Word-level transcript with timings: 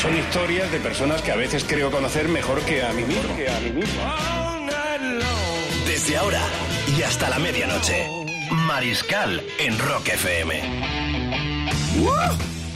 Son 0.00 0.16
historias 0.16 0.70
de 0.70 0.78
personas 0.78 1.22
que 1.22 1.32
a 1.32 1.36
veces 1.36 1.64
creo 1.66 1.90
conocer 1.90 2.28
mejor 2.28 2.60
que 2.62 2.84
a 2.84 2.92
mí 2.92 3.02
mismo. 3.02 3.36
Que 3.36 3.48
a 3.48 3.58
mí 3.58 3.70
mismo. 3.72 4.00
Desde 5.88 6.16
ahora 6.16 6.40
y 6.96 7.02
hasta 7.02 7.28
la 7.28 7.40
medianoche. 7.40 8.06
Mariscal 8.68 9.42
en 9.58 9.76
Rock 9.76 10.10
FM. 10.10 10.62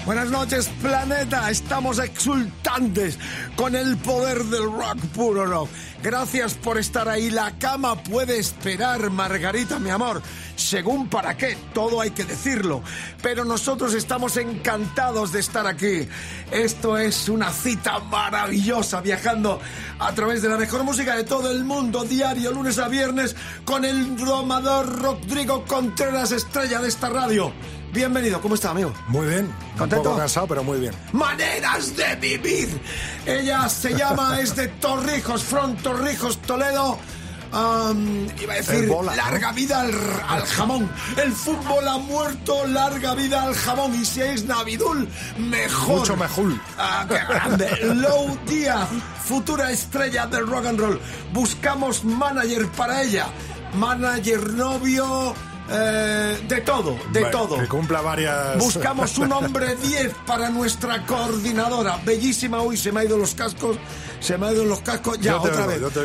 Buenas 0.04 0.30
noches, 0.30 0.68
planeta. 0.82 1.48
Estamos 1.48 2.00
exultantes 2.00 3.16
con 3.54 3.76
el 3.76 3.96
poder 3.98 4.42
del 4.46 4.64
rock, 4.64 4.98
puro 5.14 5.46
rock. 5.46 5.70
Gracias 6.02 6.54
por 6.54 6.76
estar 6.76 7.08
ahí. 7.08 7.30
La 7.30 7.52
cama 7.56 8.02
puede 8.02 8.40
esperar, 8.40 9.10
Margarita, 9.10 9.78
mi 9.78 9.90
amor. 9.90 10.20
Según 10.56 11.08
para 11.08 11.36
qué, 11.36 11.56
todo 11.72 12.00
hay 12.00 12.10
que 12.10 12.24
decirlo. 12.24 12.82
Pero 13.22 13.44
nosotros 13.44 13.94
estamos 13.94 14.36
encantados 14.36 15.32
de 15.32 15.40
estar 15.40 15.66
aquí. 15.66 16.08
Esto 16.50 16.98
es 16.98 17.28
una 17.28 17.50
cita 17.50 17.98
maravillosa, 18.00 19.00
viajando 19.00 19.60
a 19.98 20.12
través 20.12 20.42
de 20.42 20.48
la 20.48 20.56
mejor 20.56 20.84
música 20.84 21.16
de 21.16 21.24
todo 21.24 21.50
el 21.50 21.64
mundo, 21.64 22.04
diario, 22.04 22.52
lunes 22.52 22.78
a 22.78 22.88
viernes, 22.88 23.36
con 23.64 23.84
el 23.84 24.16
domador 24.16 25.00
Rodrigo 25.00 25.64
Contreras, 25.64 26.32
estrella 26.32 26.80
de 26.80 26.88
esta 26.88 27.08
radio. 27.08 27.52
Bienvenido, 27.92 28.40
¿cómo 28.40 28.54
está, 28.54 28.70
amigo? 28.70 28.90
Muy 29.08 29.26
bien. 29.26 29.54
¿Contento? 29.76 29.96
Un 29.98 30.04
poco 30.04 30.16
cansado, 30.16 30.46
pero 30.46 30.64
muy 30.64 30.80
bien. 30.80 30.94
Maneras 31.12 31.94
de 31.94 32.16
vivir. 32.16 32.80
Ella 33.26 33.68
se 33.68 33.94
llama, 33.94 34.40
es 34.40 34.56
de 34.56 34.68
Torrijos, 34.68 35.44
Front 35.44 35.82
Torrijos, 35.82 36.38
Toledo. 36.38 36.98
Iba 37.52 38.54
a 38.54 38.56
decir, 38.56 38.88
bola, 38.88 39.14
larga 39.14 39.48
¿no? 39.48 39.54
vida 39.54 39.80
al, 39.82 39.92
al 40.28 40.42
jamón. 40.46 40.90
El 41.22 41.32
fútbol 41.32 41.86
ha 41.86 41.98
muerto, 41.98 42.66
larga 42.66 43.14
vida 43.14 43.42
al 43.42 43.54
jamón. 43.54 43.94
Y 43.94 44.04
si 44.04 44.22
es 44.22 44.44
Navidul, 44.44 45.06
mejor. 45.38 45.98
Mucho 46.00 46.16
mejor. 46.16 46.52
Ah, 46.78 47.04
qué 47.08 47.18
grande. 47.28 47.68
Lou 47.94 48.38
Díaz, 48.46 48.88
futura 49.24 49.70
estrella 49.70 50.26
del 50.26 50.46
rock 50.46 50.66
and 50.66 50.80
roll. 50.80 51.00
Buscamos 51.32 52.04
manager 52.04 52.66
para 52.68 53.02
ella. 53.02 53.26
Manager, 53.74 54.50
novio, 54.54 55.34
eh, 55.72 56.40
de 56.48 56.60
todo, 56.60 56.98
de 57.12 57.20
Bueno, 57.20 57.30
todo. 57.38 57.58
Que 57.58 57.68
cumpla 57.68 58.00
varias. 58.00 58.58
Buscamos 58.58 59.16
un 59.18 59.32
hombre 59.32 59.76
10 59.82 60.12
para 60.26 60.50
nuestra 60.50 61.04
coordinadora. 61.06 61.98
Bellísima. 62.04 62.62
Uy, 62.62 62.76
se 62.76 62.92
me 62.92 63.00
ha 63.00 63.04
ido 63.04 63.16
los 63.18 63.34
cascos. 63.34 63.76
Se 64.20 64.38
me 64.38 64.46
ha 64.46 64.52
ido 64.52 64.64
los 64.64 64.80
cascos. 64.80 65.18
Ya, 65.18 65.32
Yo 65.32 65.42
te 65.42 65.48
otra 65.48 65.60
oigo, 65.62 65.70
vez. 65.70 65.80
yo 65.80 65.90
te 65.90 66.04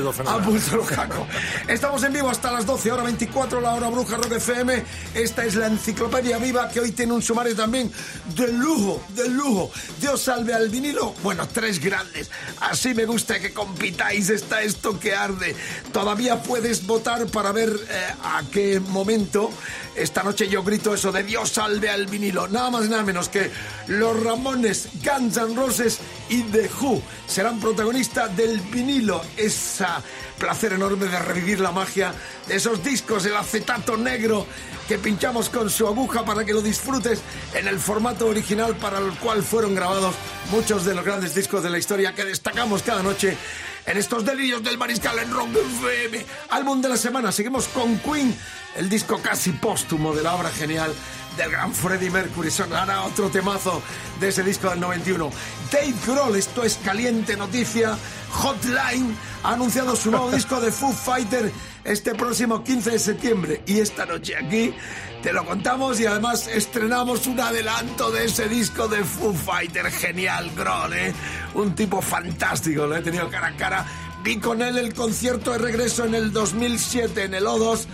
vuelto 0.49 0.75
los 0.77 0.87
cascos. 0.87 1.27
Estamos 1.67 2.03
en 2.03 2.13
vivo 2.13 2.29
hasta 2.29 2.51
las 2.51 2.65
12, 2.65 2.91
hora 2.91 3.03
24, 3.03 3.61
la 3.61 3.73
hora 3.75 3.89
bruja 3.89 4.17
Rock 4.17 4.31
FM. 4.33 4.83
Esta 5.13 5.45
es 5.45 5.55
la 5.55 5.67
enciclopedia 5.67 6.37
viva 6.37 6.67
que 6.69 6.79
hoy 6.79 6.91
tiene 6.91 7.13
un 7.13 7.21
sumario 7.21 7.55
también 7.55 7.91
de 8.35 8.47
lujo, 8.53 9.01
de 9.09 9.29
lujo. 9.29 9.71
Dios 9.99 10.21
salve 10.21 10.53
al 10.53 10.69
vinilo. 10.69 11.13
Bueno, 11.23 11.47
tres 11.47 11.79
grandes. 11.79 12.31
Así 12.61 12.93
me 12.95 13.05
gusta 13.05 13.39
que 13.39 13.53
compitáis. 13.53 14.29
Está 14.29 14.61
esto 14.61 14.99
que 14.99 15.15
arde. 15.15 15.55
Todavía 15.91 16.41
puedes 16.41 16.85
votar 16.87 17.27
para 17.27 17.51
ver 17.51 17.69
eh, 17.69 18.13
a 18.23 18.41
qué 18.51 18.79
momento. 18.79 19.49
Esta 19.95 20.23
noche 20.23 20.47
yo 20.47 20.63
grito 20.63 20.93
eso 20.93 21.11
de 21.11 21.23
Dios 21.23 21.49
salve 21.49 21.89
al 21.89 22.05
vinilo. 22.05 22.47
Nada 22.47 22.69
más 22.69 22.85
y 22.85 22.89
nada 22.89 23.03
menos 23.03 23.29
que 23.29 23.51
los 23.87 24.21
Ramones, 24.23 24.89
Guns 25.03 25.37
N' 25.37 25.55
Roses 25.55 25.99
y 26.29 26.43
The 26.43 26.69
Who 26.79 27.01
serán 27.27 27.59
protagonistas 27.59 28.35
del 28.35 28.59
vinilo. 28.59 29.21
Esa 29.35 30.01
placer 30.37 30.73
enorme 30.73 31.07
de 31.07 31.19
revivir 31.19 31.59
la 31.59 31.71
magia 31.71 32.13
de 32.47 32.55
esos 32.55 32.83
discos, 32.83 33.25
el 33.25 33.35
acetato 33.35 33.97
negro 33.97 34.45
que 34.87 34.97
pinchamos 34.97 35.49
con 35.49 35.69
su 35.69 35.85
aguja 35.87 36.23
para 36.23 36.45
que 36.45 36.53
lo 36.53 36.61
disfrutes 36.61 37.21
en 37.53 37.67
el 37.67 37.79
formato 37.79 38.27
original 38.27 38.75
para 38.75 38.99
el 38.99 39.11
cual 39.15 39.43
fueron 39.43 39.75
grabados 39.75 40.15
muchos 40.51 40.85
de 40.85 40.95
los 40.95 41.03
grandes 41.03 41.35
discos 41.35 41.63
de 41.63 41.69
la 41.69 41.77
historia 41.77 42.13
que 42.13 42.23
destacamos 42.23 42.83
cada 42.83 43.03
noche 43.03 43.37
en 43.87 43.97
estos 43.97 44.25
delirios 44.25 44.61
del 44.61 44.77
mariscal 44.77 45.17
en 45.17 45.31
Rock 45.31 45.49
FM. 45.55 46.25
Álbum 46.49 46.81
de 46.81 46.89
la 46.89 46.97
semana, 46.97 47.31
seguimos 47.31 47.67
con 47.69 47.97
Queen, 47.99 48.37
el 48.75 48.89
disco 48.89 49.19
casi 49.21 49.51
póstumo 49.51 50.13
de 50.13 50.23
la 50.23 50.35
obra 50.35 50.49
genial 50.49 50.93
del 51.37 51.51
gran 51.51 51.73
Freddie 51.73 52.09
Mercury. 52.09 52.51
Sonará 52.51 53.03
otro 53.03 53.29
temazo 53.29 53.81
de 54.19 54.27
ese 54.27 54.43
disco 54.43 54.69
del 54.69 54.81
91. 54.81 55.31
Dave 55.71 55.93
Grohl, 56.05 56.35
esto 56.35 56.63
es 56.63 56.77
caliente 56.83 57.37
noticia. 57.37 57.97
Hotline 58.31 59.15
ha 59.43 59.53
anunciado 59.53 59.95
su 59.95 60.11
nuevo 60.11 60.29
disco 60.35 60.59
de 60.59 60.71
Foo 60.71 60.91
Fighter 60.91 61.51
este 61.85 62.13
próximo 62.13 62.63
15 62.63 62.91
de 62.91 62.99
septiembre. 62.99 63.61
Y 63.65 63.79
esta 63.79 64.05
noche 64.05 64.35
aquí 64.35 64.73
te 65.21 65.33
lo 65.33 65.45
contamos 65.45 65.99
y 65.99 66.05
además 66.05 66.47
estrenamos 66.47 67.27
un 67.27 67.39
adelanto 67.39 68.11
de 68.11 68.25
ese 68.25 68.47
disco 68.47 68.87
de 68.87 69.03
Foo 69.03 69.33
Fighter. 69.33 69.91
Genial, 69.91 70.51
Grohl, 70.55 70.93
¿eh? 70.93 71.13
Un 71.55 71.75
tipo 71.75 72.01
fantástico, 72.01 72.85
lo 72.85 72.95
he 72.95 73.01
tenido 73.01 73.29
cara 73.29 73.47
a 73.47 73.55
cara. 73.55 73.85
Vi 74.23 74.37
con 74.37 74.61
él 74.61 74.77
el 74.77 74.93
concierto 74.93 75.51
de 75.51 75.57
regreso 75.57 76.05
en 76.05 76.15
el 76.15 76.31
2007 76.31 77.23
en 77.23 77.33
el 77.33 77.45
O2 77.45 77.87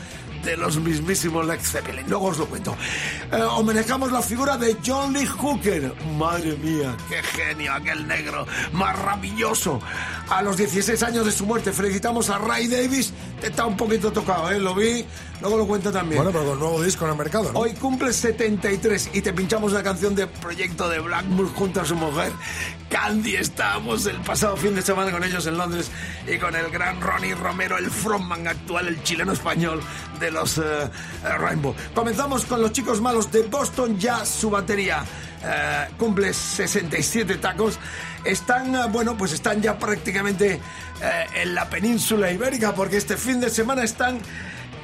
de 0.44 0.58
los 0.58 0.78
mismísimos 0.78 1.46
Led 1.46 1.60
Zeppelin. 1.62 2.10
Luego 2.10 2.28
os 2.28 2.38
lo 2.38 2.46
cuento. 2.48 2.76
Eh, 3.32 3.42
homenajamos 3.42 4.12
la 4.12 4.22
figura 4.22 4.58
de 4.58 4.78
John 4.86 5.14
Lee 5.14 5.26
Hooker. 5.26 5.94
Madre 6.18 6.56
mía, 6.58 6.96
qué 7.10 7.24
genio 7.24 7.74
aquel 7.74 8.08
negro, 8.08 8.46
maravilloso. 8.74 9.80
A 10.34 10.42
los 10.42 10.58
16 10.58 11.04
años 11.04 11.28
de 11.28 11.32
su 11.32 11.46
muerte 11.46 11.72
felicitamos 11.72 12.32
a 12.32 12.40
Ray 12.40 12.68
Davis. 12.68 13.14
Te 13.40 13.50
está 13.50 13.68
un 13.68 13.78
poquito 13.78 14.12
tocado, 14.12 14.50
¿eh? 14.50 14.60
Lo 14.60 14.74
vi, 14.74 15.06
luego 15.40 15.58
lo 15.58 15.68
cuento 15.68 15.92
también. 15.92 16.24
Bueno, 16.24 16.32
pero 16.32 16.50
con 16.50 16.60
nuevo 16.60 16.82
disco 16.82 17.06
en 17.06 17.12
el 17.12 17.18
mercado, 17.18 17.54
¿no? 17.54 17.60
Hoy 17.60 17.74
cumple 17.74 18.12
73 18.12 19.12
y 19.14 19.22
te 19.22 19.32
pinchamos 19.32 19.74
la 19.74 19.84
canción 19.84 20.16
de 20.16 20.26
Proyecto 20.26 20.90
de 20.90 20.98
Blackmoor 21.02 21.54
junto 21.54 21.82
a 21.82 21.86
su 21.86 21.96
mujer 21.96 22.32
Candy. 22.90 23.36
Estábamos 23.36 24.08
el 24.08 24.18
pasado 24.22 24.58
fin 24.58 24.74
de 24.74 24.82
semana 24.82 25.12
con 25.12 25.24
ellos 25.24 25.46
en 25.46 25.56
Londres 25.56 25.92
y 26.28 26.40
con 26.40 26.56
el 26.56 26.72
gran 26.72 27.00
Ronnie 27.00 27.36
Romero, 27.36 27.78
el 27.78 27.92
frontman 27.92 28.48
actual, 28.48 28.88
el 28.88 29.04
chileno 29.04 29.34
español 29.34 29.82
de 30.20 30.32
los 30.32 30.58
eh, 30.58 30.90
Rainbow. 31.24 31.76
Comenzamos 31.94 32.46
con 32.46 32.60
los 32.60 32.72
chicos 32.72 33.02
malos 33.02 33.32
de 33.32 33.44
Boston 33.44 34.00
ya 34.00 34.26
su 34.26 34.50
batería. 34.50 35.06
Eh, 35.44 35.88
cumple 35.98 36.34
67 36.34 37.36
tacos. 37.38 37.80
Están, 38.24 38.76
eh, 38.76 38.86
bueno, 38.90 39.18
pues 39.18 39.34
están 39.34 39.62
ya 39.62 39.78
prácticamente 39.78 40.54
eh, 40.54 40.62
en 41.36 41.56
la 41.56 41.70
península 41.70 42.32
ibérica 42.32 42.74
porque 42.74 42.98
este 42.98 43.18
fin 43.18 43.40
de 43.40 43.50
semana 43.50 43.84
están 43.84 44.20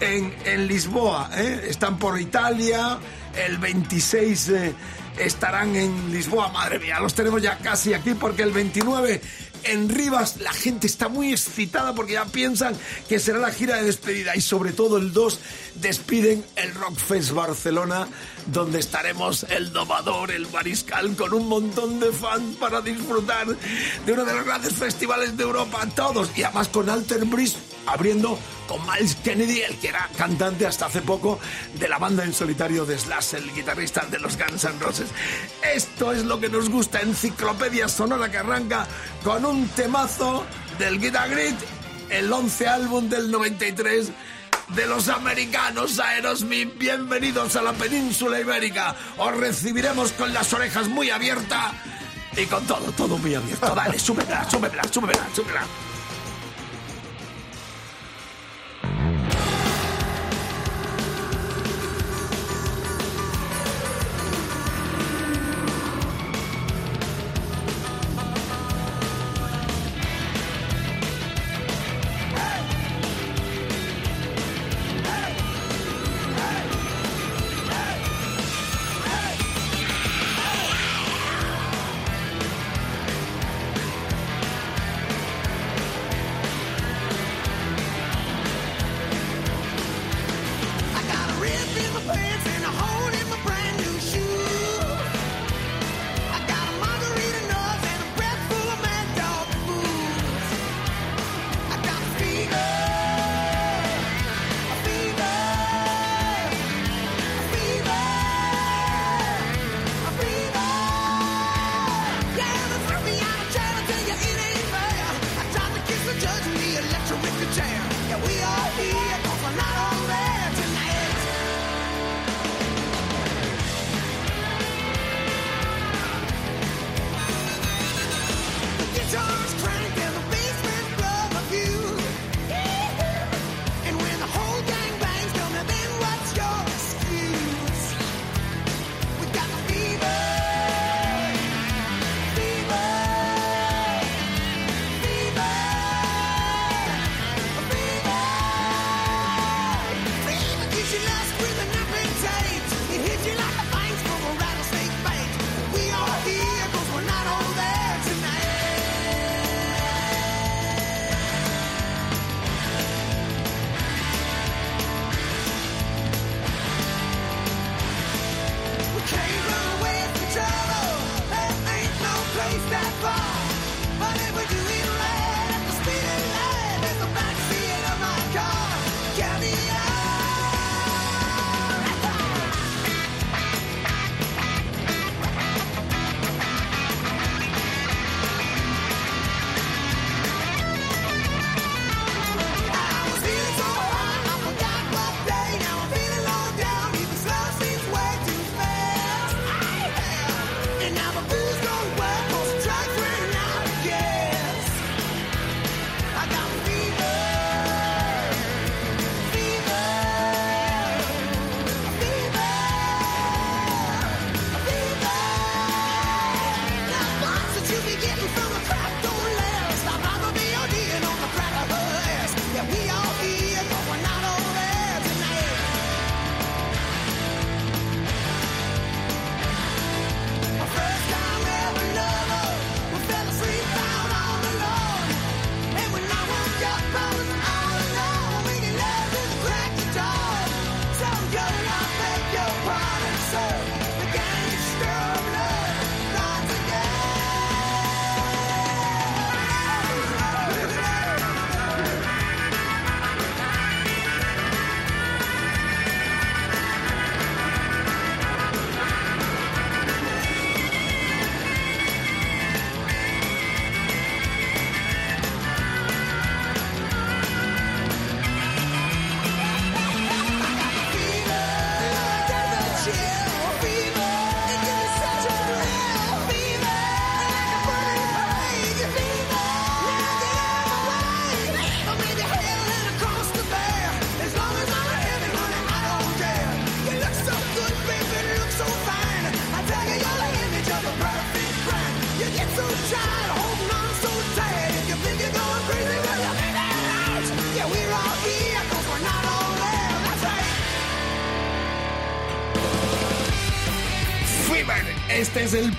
en, 0.01 0.33
en 0.45 0.67
Lisboa. 0.67 1.29
¿eh? 1.35 1.67
Están 1.69 1.97
por 1.97 2.19
Italia. 2.19 2.97
El 3.35 3.57
26 3.57 4.49
eh, 4.49 4.73
estarán 5.17 5.75
en 5.75 6.11
Lisboa. 6.11 6.49
Madre 6.49 6.79
mía, 6.79 6.99
los 6.99 7.13
tenemos 7.13 7.41
ya 7.41 7.57
casi 7.57 7.93
aquí 7.93 8.13
porque 8.13 8.43
el 8.43 8.51
29 8.51 9.21
en 9.63 9.89
Rivas 9.89 10.37
la 10.37 10.53
gente 10.53 10.87
está 10.87 11.09
muy 11.09 11.31
excitada 11.31 11.93
porque 11.93 12.13
ya 12.13 12.25
piensan 12.25 12.75
que 13.07 13.19
será 13.19 13.39
la 13.39 13.51
gira 13.51 13.77
de 13.77 13.83
despedida 13.83 14.35
y 14.35 14.41
sobre 14.41 14.71
todo 14.71 14.97
el 14.97 15.13
2 15.13 15.39
despiden 15.75 16.43
el 16.55 16.73
Rockfest 16.73 17.31
Barcelona 17.31 18.07
donde 18.47 18.79
estaremos 18.79 19.43
el 19.49 19.71
domador, 19.71 20.31
el 20.31 20.47
mariscal 20.49 21.15
con 21.15 21.33
un 21.33 21.47
montón 21.47 21.99
de 21.99 22.11
fans 22.11 22.57
para 22.57 22.81
disfrutar 22.81 23.47
de 23.47 24.11
uno 24.11 24.25
de 24.25 24.33
los 24.33 24.45
grandes 24.45 24.73
festivales 24.73 25.37
de 25.37 25.43
Europa, 25.43 25.87
todos 25.95 26.29
y 26.35 26.43
además 26.43 26.67
con 26.67 26.89
Alter 26.89 27.25
Bridge 27.25 27.55
abriendo 27.93 28.37
con 28.67 28.79
Miles 28.85 29.15
Kennedy, 29.15 29.61
el 29.61 29.77
que 29.77 29.89
era 29.89 30.07
cantante 30.17 30.65
hasta 30.65 30.85
hace 30.85 31.01
poco 31.01 31.39
de 31.79 31.89
la 31.89 31.97
banda 31.97 32.23
en 32.23 32.33
solitario 32.33 32.85
de 32.85 32.97
Slash, 32.97 33.35
el 33.35 33.53
guitarrista 33.53 34.05
de 34.05 34.19
los 34.19 34.37
Guns 34.37 34.63
N' 34.63 34.79
Roses. 34.79 35.09
Esto 35.73 36.11
es 36.11 36.23
lo 36.23 36.39
que 36.39 36.49
nos 36.49 36.69
gusta, 36.69 37.01
enciclopedia 37.01 37.87
sonora 37.87 38.29
que 38.29 38.37
arranca 38.37 38.87
con 39.23 39.45
un 39.45 39.67
temazo 39.69 40.45
del 40.77 40.99
Guitar 40.99 41.29
Grit, 41.29 41.55
el 42.09 42.31
11 42.31 42.67
álbum 42.67 43.09
del 43.09 43.31
93 43.31 44.11
de 44.69 44.85
los 44.85 45.09
americanos 45.09 45.99
Aerosmith. 45.99 46.77
Bienvenidos 46.77 47.55
a 47.55 47.61
la 47.61 47.73
península 47.73 48.39
ibérica. 48.39 48.95
Os 49.17 49.35
recibiremos 49.35 50.11
con 50.11 50.33
las 50.33 50.53
orejas 50.53 50.87
muy 50.87 51.09
abiertas 51.09 51.73
y 52.37 52.45
con 52.45 52.65
todo, 52.65 52.91
todo 52.91 53.17
muy 53.17 53.33
abierto. 53.33 53.73
Dale, 53.73 53.97
súbela, 53.97 54.47
súbela, 54.49 54.83
súbela, 54.91 55.27
súbela. 55.33 55.88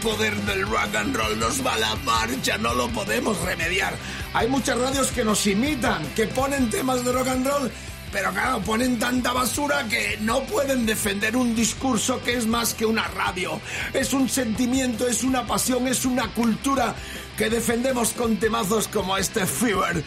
Poder 0.01 0.35
del 0.43 0.67
rock 0.67 0.95
and 0.97 1.15
roll, 1.15 1.39
nos 1.39 1.65
va 1.65 1.77
la 1.79 1.95
marcha, 1.97 2.59
no 2.59 2.75
lo 2.75 2.89
podemos 2.89 3.39
remediar. 3.43 3.95
Hay 4.35 4.49
muchas 4.49 4.79
radios 4.79 5.13
que 5.13 5.25
nos 5.25 5.47
imitan, 5.47 6.07
que 6.15 6.27
ponen 6.27 6.71
temas 6.71 7.05
de 7.05 7.13
rock 7.13 7.29
and 7.29 7.47
roll, 7.47 7.71
pero 8.13 8.33
claro, 8.33 8.61
ponen 8.61 8.99
tanta 8.99 9.33
basura 9.33 9.87
que 9.89 10.19
no 10.21 10.43
pueden 10.45 10.85
defender 10.87 11.37
un 11.37 11.55
discurso 11.55 12.21
que 12.23 12.37
es 12.37 12.47
más 12.47 12.75
que 12.75 12.85
una 12.85 13.07
radio. 13.09 13.61
Es 13.93 14.13
un 14.13 14.29
sentimiento, 14.29 15.07
es 15.07 15.23
una 15.23 15.47
pasión, 15.47 15.87
es 15.87 16.05
una 16.05 16.33
cultura 16.35 16.95
que 17.37 17.49
defendemos 17.49 18.13
con 18.13 18.37
temazos 18.37 18.89
como 18.89 19.17
este 19.17 19.47
Fever, 19.47 20.05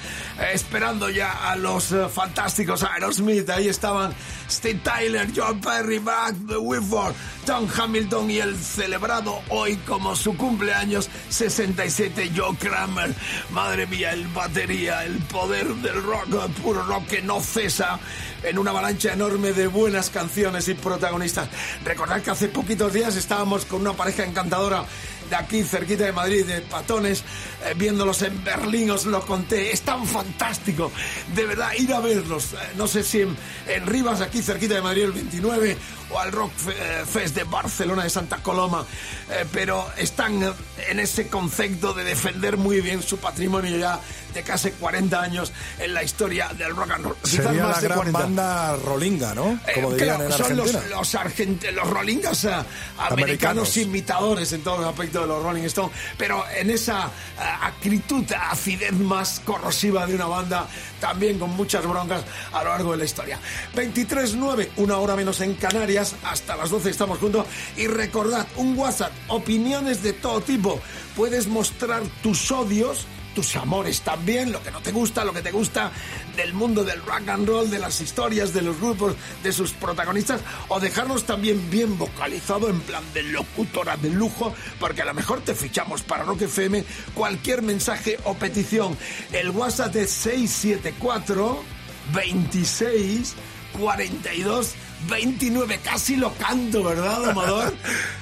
esperando 0.53 1.09
ya 1.09 1.49
a 1.49 1.55
los 1.55 1.91
eh, 1.91 2.07
fantásticos 2.07 2.83
Aerosmith. 2.83 3.49
Ahí 3.49 3.69
estaban 3.69 4.13
Steve 4.49 4.81
Tyler, 4.83 5.27
John 5.35 5.59
Perry, 5.59 5.97
Back, 5.97 6.35
The 6.47 6.57
Whitford, 6.57 7.15
Tom 7.45 7.67
Hamilton 7.67 8.31
y 8.31 8.39
el 8.39 8.57
celebrado 8.57 9.41
hoy 9.49 9.75
como 9.77 10.15
su 10.15 10.37
cumpleaños 10.37 11.09
67 11.29 12.31
Joe 12.35 12.55
Kramer. 12.57 13.13
Madre 13.51 13.85
mía, 13.85 14.13
el 14.13 14.27
batería, 14.27 15.03
el 15.03 15.17
poder 15.17 15.67
del 15.75 16.01
rock, 16.03 16.27
el 16.45 16.51
puro 16.61 16.83
rock 16.83 17.07
que 17.07 17.21
no 17.21 17.41
cesa 17.41 17.99
en 18.43 18.57
una 18.57 18.71
avalancha 18.71 19.13
enorme 19.13 19.51
de 19.51 19.67
buenas 19.67 20.09
canciones 20.09 20.67
y 20.67 20.73
protagonistas. 20.73 21.49
Recordad 21.83 22.21
que 22.21 22.31
hace 22.31 22.47
poquitos 22.47 22.93
días 22.93 23.15
estábamos 23.15 23.65
con 23.65 23.81
una 23.81 23.93
pareja 23.93 24.23
encantadora 24.23 24.85
de 25.33 25.39
aquí, 25.39 25.63
cerquita 25.63 26.03
de 26.05 26.11
Madrid, 26.11 26.45
de 26.45 26.61
patones, 26.61 27.23
eh, 27.65 27.73
viéndolos 27.75 28.21
en 28.21 28.43
Berlín, 28.43 28.91
os 28.91 29.05
lo 29.05 29.25
conté. 29.25 29.71
Es 29.71 29.81
tan 29.81 30.05
fantástico, 30.05 30.91
de 31.33 31.47
verdad, 31.47 31.71
ir 31.79 31.91
a 31.91 31.99
verlos. 31.99 32.53
Eh, 32.53 32.57
no 32.75 32.85
sé 32.85 33.03
si 33.03 33.21
en, 33.21 33.35
en, 33.67 33.87
Rivas, 33.87 34.21
aquí 34.21 34.43
cerquita 34.43 34.75
de 34.75 34.83
Madrid, 34.83 35.05
el 35.05 35.11
29, 35.11 35.75
o 36.11 36.19
al 36.19 36.31
Rock 36.31 36.51
eh, 36.67 37.03
Fest 37.11 37.35
de 37.35 37.45
Barcelona, 37.45 38.03
de 38.03 38.11
Santa 38.11 38.43
Coloma, 38.43 38.85
pero 39.51 39.87
están 39.97 40.53
en 40.87 40.99
ese 40.99 41.27
concepto 41.27 41.93
de 41.93 42.03
defender 42.03 42.57
muy 42.57 42.81
bien 42.81 43.01
su 43.01 43.17
patrimonio 43.17 43.75
ya 43.75 43.99
de 44.33 44.43
casi 44.43 44.71
40 44.71 45.21
años 45.21 45.51
en 45.79 45.93
la 45.93 46.03
historia 46.03 46.49
del 46.57 46.75
rock 46.75 46.91
and 46.91 47.05
roll. 47.05 47.15
Sería 47.23 47.67
la 47.67 47.79
gran 47.79 48.11
banda 48.11 48.75
rolinga, 48.77 49.33
¿no? 49.33 49.59
Como 49.73 49.93
eh, 49.93 49.97
claro, 49.97 50.31
son 50.31 50.57
los, 50.57 50.73
los, 50.89 51.13
los 51.73 51.89
rolingas 51.89 52.43
uh, 52.45 52.49
americanos, 52.97 53.75
imitadores 53.77 54.51
en 54.53 54.63
todos 54.63 54.79
los 54.79 54.89
aspectos 54.89 55.21
de 55.21 55.27
los 55.27 55.43
Rolling 55.43 55.63
Stones, 55.63 55.91
pero 56.17 56.43
en 56.55 56.69
esa 56.69 57.07
uh, 57.07 57.65
acritud, 57.65 58.25
acidez 58.31 58.93
más 58.93 59.41
corrosiva 59.45 60.05
de 60.05 60.15
una 60.15 60.25
banda, 60.25 60.67
también 60.99 61.39
con 61.39 61.51
muchas 61.51 61.85
broncas 61.85 62.23
a 62.51 62.63
lo 62.63 62.69
largo 62.69 62.91
de 62.93 62.97
la 62.99 63.05
historia. 63.05 63.39
23.9, 63.75 64.69
una 64.77 64.97
hora 64.97 65.15
menos 65.15 65.41
en 65.41 65.55
Canarias, 65.55 66.15
hasta 66.23 66.55
las 66.55 66.69
12 66.69 66.89
estamos 66.89 67.19
juntos. 67.19 67.45
Y 67.77 67.87
recordad, 67.87 68.47
un 68.55 68.77
WhatsApp, 68.77 69.11
opiniones 69.27 70.03
de 70.03 70.13
todo 70.13 70.41
tipo. 70.41 70.79
Puedes 71.15 71.47
mostrar 71.47 72.03
tus 72.21 72.51
odios 72.51 73.05
tus 73.33 73.55
amores 73.55 74.01
también, 74.01 74.51
lo 74.51 74.61
que 74.61 74.71
no 74.71 74.81
te 74.81 74.91
gusta, 74.91 75.25
lo 75.25 75.33
que 75.33 75.41
te 75.41 75.51
gusta 75.51 75.91
del 76.35 76.53
mundo 76.53 76.83
del 76.83 77.01
rock 77.01 77.29
and 77.29 77.47
roll, 77.47 77.69
de 77.69 77.79
las 77.79 78.01
historias, 78.01 78.53
de 78.53 78.61
los 78.61 78.79
grupos, 78.79 79.15
de 79.43 79.51
sus 79.51 79.71
protagonistas, 79.73 80.41
o 80.69 80.79
dejarnos 80.79 81.25
también 81.25 81.69
bien 81.69 81.97
vocalizado 81.97 82.69
en 82.69 82.79
plan 82.81 83.03
de 83.13 83.23
locutora 83.23 83.97
de 83.97 84.09
lujo, 84.09 84.53
porque 84.79 85.01
a 85.01 85.05
lo 85.05 85.13
mejor 85.13 85.41
te 85.41 85.55
fichamos 85.55 86.01
para 86.01 86.23
Rock 86.23 86.43
FM, 86.43 86.83
cualquier 87.13 87.61
mensaje 87.61 88.19
o 88.23 88.33
petición. 88.35 88.97
El 89.31 89.51
WhatsApp 89.51 89.95
es 89.95 90.11
674 90.11 91.63
26 92.13 93.35
42 93.73 94.73
29, 95.07 95.79
casi 95.83 96.15
lo 96.15 96.33
canto, 96.33 96.83
¿verdad, 96.83 97.29
Amador? 97.29 97.73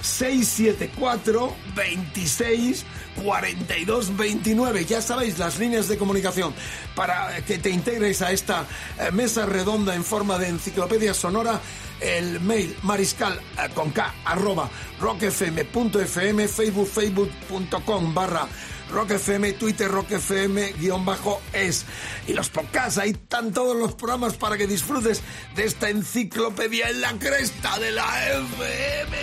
674 0.02 1.56
26 1.76 2.86
42 3.24 4.18
29. 4.18 4.86
Ya 4.86 5.02
sabéis 5.02 5.38
las 5.38 5.60
líneas 5.60 5.88
de 5.88 5.98
comunicación 5.98 6.54
para 6.96 7.44
que 7.46 7.58
te 7.58 7.70
integres 7.70 8.22
a 8.22 8.32
esta 8.32 8.66
eh, 9.00 9.12
mesa 9.12 9.46
redonda 9.46 9.96
en 9.96 10.04
forma 10.04 10.38
de 10.38 10.50
enciclopedia 10.50 11.14
sonora. 11.14 11.60
El 12.00 12.40
mail 12.40 12.76
mariscal 12.84 13.40
eh, 13.58 13.70
con 13.74 13.92
K 13.92 14.14
arroba 14.26 14.70
rockfm.fm, 15.00 16.48
facebook 16.48 16.88
facebook.com 16.88 18.14
barra 18.14 18.48
Rock 18.92 19.12
FM, 19.12 19.54
Twitter 19.54 19.90
Rock 19.90 20.12
FM, 20.12 20.74
guion 20.74 21.06
bajo 21.06 21.42
es. 21.54 21.86
Y 22.28 22.34
los 22.34 22.50
podcasts, 22.50 22.98
ahí 22.98 23.12
están 23.12 23.52
todos 23.52 23.76
los 23.76 23.94
programas 23.96 24.34
para 24.34 24.58
que 24.58 24.68
disfrutes 24.68 25.22
de 25.56 25.66
esta 25.66 25.90
enciclopedia 25.90 26.90
en 26.90 27.02
la 27.02 27.14
cresta 27.14 27.80
de 27.80 27.92
la 27.92 28.30
FM. 28.30 29.22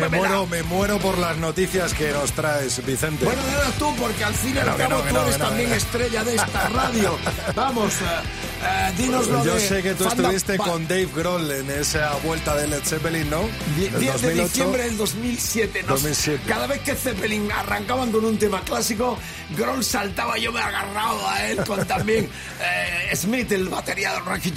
Me 0.00 0.08
muero, 0.08 0.46
me 0.46 0.62
muero 0.62 0.98
por 0.98 1.18
las 1.18 1.36
noticias 1.36 1.94
que 1.94 2.10
nos 2.10 2.32
traes, 2.32 2.84
Vicente. 2.84 3.24
Bueno, 3.24 3.42
nada 3.46 3.70
tú, 3.78 3.94
porque 3.96 4.24
al 4.24 4.34
fin 4.34 4.54
y 4.56 4.58
al 4.58 4.76
cabo 4.76 5.02
tú 5.02 5.18
eres 5.18 5.38
también 5.38 5.72
estrella 5.72 6.24
de 6.24 6.34
esta 6.34 6.68
radio. 6.68 7.18
Vamos, 7.54 7.94
uh, 8.00 8.04
uh, 8.04 8.96
dinos 8.96 9.28
lo 9.28 9.44
Yo 9.44 9.58
sé 9.58 9.82
que 9.82 9.94
tú 9.94 10.06
estuviste 10.06 10.56
con 10.58 10.86
Dave 10.88 11.08
Grohl 11.14 11.50
en 11.50 11.70
esa 11.70 12.14
vuelta 12.24 12.56
de 12.56 12.66
Led 12.68 12.82
Zeppelin, 12.84 13.28
¿no? 13.30 13.48
10 13.76 14.22
de 14.22 14.34
diciembre 14.34 14.84
del 14.84 14.96
2007. 14.96 15.84
2007. 15.86 16.42
Cada 16.46 16.66
vez 16.66 16.80
que 16.80 16.94
Zeppelin 16.94 17.50
arrancaban 17.52 18.10
con 18.10 18.24
un 18.24 18.38
tema 18.38 18.60
clásico, 18.62 19.07
Grohl 19.56 19.84
saltaba, 19.84 20.36
yo 20.38 20.52
me 20.52 20.60
agarraba 20.60 21.34
a 21.34 21.46
él 21.48 21.64
con 21.64 21.86
también 21.86 22.28
eh, 22.60 23.16
Smith, 23.16 23.50
el 23.52 23.68
batería 23.68 24.12
de 24.14 24.20
Rocky 24.20 24.52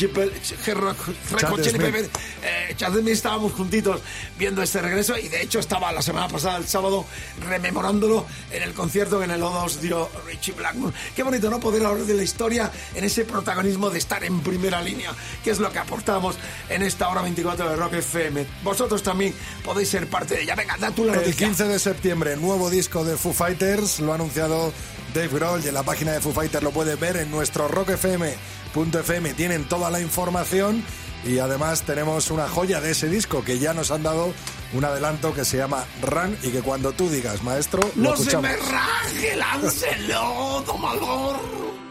eh, 2.44 2.74
Chad 2.76 2.94
Smith 2.94 3.14
estábamos 3.14 3.54
juntitos 3.54 4.02
viendo 4.38 4.62
este 4.62 4.82
regreso 4.82 5.18
y 5.18 5.28
de 5.28 5.42
hecho 5.42 5.60
estaba 5.60 5.92
la 5.92 6.02
semana 6.02 6.28
pasada, 6.28 6.58
el 6.58 6.68
sábado, 6.68 7.06
rememorándolo 7.48 8.26
en 8.52 8.64
el 8.64 8.74
concierto 8.74 9.20
que 9.20 9.26
en 9.26 9.32
el 9.32 9.42
O2 9.42 9.80
dio 9.80 10.10
Richie 10.26 10.54
Blackmore. 10.54 10.94
Qué 11.16 11.24
bonito, 11.24 11.50
¿no? 11.50 11.60
Poder 11.60 11.86
hablar 11.86 12.06
de 12.06 12.14
la 12.14 12.24
historia 12.24 12.72
en 12.96 13.04
ese 13.04 13.26
protagonismo 13.26 13.90
de 13.90 14.00
estar 14.00 14.24
en 14.24 14.40
primera 14.42 14.82
línea, 14.82 15.12
que 15.44 15.52
es 15.52 15.60
lo 15.60 15.72
que 15.72 15.80
aportamos 15.80 16.36
en 16.70 16.82
esta 16.82 17.10
hora 17.10 17.22
24 17.22 17.70
de 17.70 17.76
Rock 17.76 17.94
FM. 17.94 18.46
Vosotros 18.64 19.04
también 19.04 19.34
podéis 19.64 19.90
ser 19.90 20.08
parte 20.08 20.36
de 20.36 20.44
ella. 20.44 20.56
Venga, 20.56 20.78
da 20.78 20.92
tú 20.92 21.06
la 21.06 21.14
noticia. 21.14 21.48
El 21.48 21.54
15 21.54 21.64
de 21.66 21.80
septiembre, 21.80 22.36
nuevo 22.38 22.70
disco 22.70 23.04
de 23.04 23.18
Foo 23.18 23.34
Fighters, 23.34 24.00
lo 24.00 24.14
anunciado 24.42 24.74
Dave 25.14 25.28
Grohl 25.28 25.64
y 25.64 25.68
en 25.68 25.74
la 25.74 25.84
página 25.84 26.14
de 26.14 26.22
Foo 26.22 26.32
Fighters 26.32 26.64
lo 26.64 26.72
puedes 26.72 27.00
ver 27.00 27.18
en 27.18 27.30
nuestro 27.32 27.68
rockfm.fm. 27.68 29.34
Tienen 29.34 29.68
toda 29.68 29.90
la 29.90 30.00
información 30.00 30.84
y 31.26 31.40
además 31.40 31.84
tenemos 31.84 32.32
una 32.32 32.48
joya 32.48 32.82
de 32.82 32.92
ese 32.92 33.10
disco 33.10 33.44
que 33.44 33.60
ya 33.60 33.74
nos 33.74 33.92
han 33.92 34.04
dado 34.04 34.34
un 34.74 34.86
adelanto 34.86 35.34
que 35.34 35.46
se 35.46 35.58
llama 35.58 35.86
Run 36.02 36.38
y 36.44 36.50
que 36.50 36.62
cuando 36.62 36.94
tú 36.94 37.10
digas, 37.10 37.44
maestro, 37.44 37.82
lo 37.96 38.12
¡No 38.12 38.18
se 38.18 38.38
me 38.38 38.56
raje, 38.56 39.36
láncelo, 39.36 40.64
domador! 40.66 41.91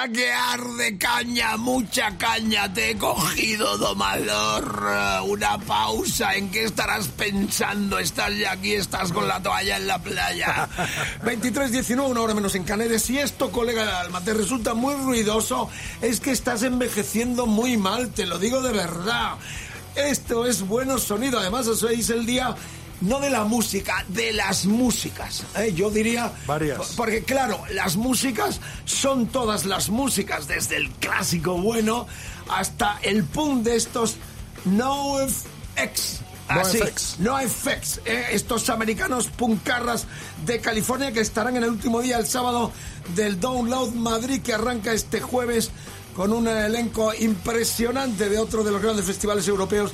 Está 0.00 0.12
que 0.12 0.32
arde 0.32 0.98
caña, 0.98 1.56
mucha 1.56 2.16
caña. 2.16 2.72
Te 2.72 2.90
he 2.90 2.96
cogido, 2.96 3.76
domador. 3.76 5.22
Una 5.26 5.58
pausa. 5.58 6.34
¿En 6.36 6.50
qué 6.50 6.64
estarás 6.64 7.08
pensando? 7.08 7.98
Estás 7.98 8.36
ya 8.36 8.52
aquí, 8.52 8.74
estás 8.74 9.12
con 9.12 9.28
la 9.28 9.42
toalla 9.42 9.76
en 9.76 9.86
la 9.86 9.98
playa. 9.98 10.68
23.19, 11.24 12.10
una 12.10 12.20
hora 12.20 12.34
menos 12.34 12.54
en 12.54 12.64
Canarias. 12.64 13.02
Si 13.02 13.18
esto, 13.18 13.50
colega 13.50 13.84
del 13.84 13.94
alma, 13.94 14.20
te 14.22 14.32
resulta 14.32 14.74
muy 14.74 14.94
ruidoso, 14.94 15.68
es 16.00 16.20
que 16.20 16.30
estás 16.30 16.62
envejeciendo 16.62 17.46
muy 17.46 17.76
mal. 17.76 18.08
Te 18.10 18.26
lo 18.26 18.38
digo 18.38 18.62
de 18.62 18.72
verdad. 18.72 19.36
Esto 19.96 20.46
es 20.46 20.62
bueno 20.62 20.98
sonido. 20.98 21.38
Además, 21.38 21.66
eso 21.66 21.88
es 21.88 22.10
el 22.10 22.24
día 22.24 22.54
no 23.00 23.20
de 23.20 23.30
la 23.30 23.44
música, 23.44 24.04
de 24.08 24.32
las 24.32 24.66
músicas. 24.66 25.44
¿eh? 25.56 25.72
Yo 25.74 25.90
diría... 25.90 26.32
Varias. 26.46 26.94
Porque 26.96 27.24
claro, 27.24 27.62
las 27.72 27.96
músicas 27.96 28.60
son 28.84 29.26
todas 29.26 29.64
las 29.64 29.88
músicas, 29.88 30.46
desde 30.46 30.76
el 30.76 30.90
clásico 30.90 31.58
bueno 31.58 32.06
hasta 32.48 32.98
el 33.02 33.24
punk 33.24 33.62
de 33.64 33.76
estos 33.76 34.16
No 34.64 35.16
X. 35.76 36.20
No 36.48 36.60
Así, 36.60 36.78
FX. 36.78 37.16
No 37.20 37.38
¿eh? 37.38 38.26
estos 38.32 38.68
americanos 38.70 39.28
puncarras 39.28 40.06
de 40.44 40.60
California 40.60 41.12
que 41.12 41.20
estarán 41.20 41.56
en 41.56 41.62
el 41.62 41.70
último 41.70 42.00
día, 42.00 42.18
el 42.18 42.26
sábado, 42.26 42.72
del 43.14 43.38
Download 43.38 43.92
Madrid, 43.92 44.42
que 44.42 44.52
arranca 44.52 44.92
este 44.92 45.20
jueves 45.20 45.70
con 46.16 46.32
un 46.32 46.48
elenco 46.48 47.14
impresionante 47.14 48.28
de 48.28 48.38
otro 48.38 48.64
de 48.64 48.72
los 48.72 48.82
grandes 48.82 49.06
festivales 49.06 49.46
europeos 49.46 49.92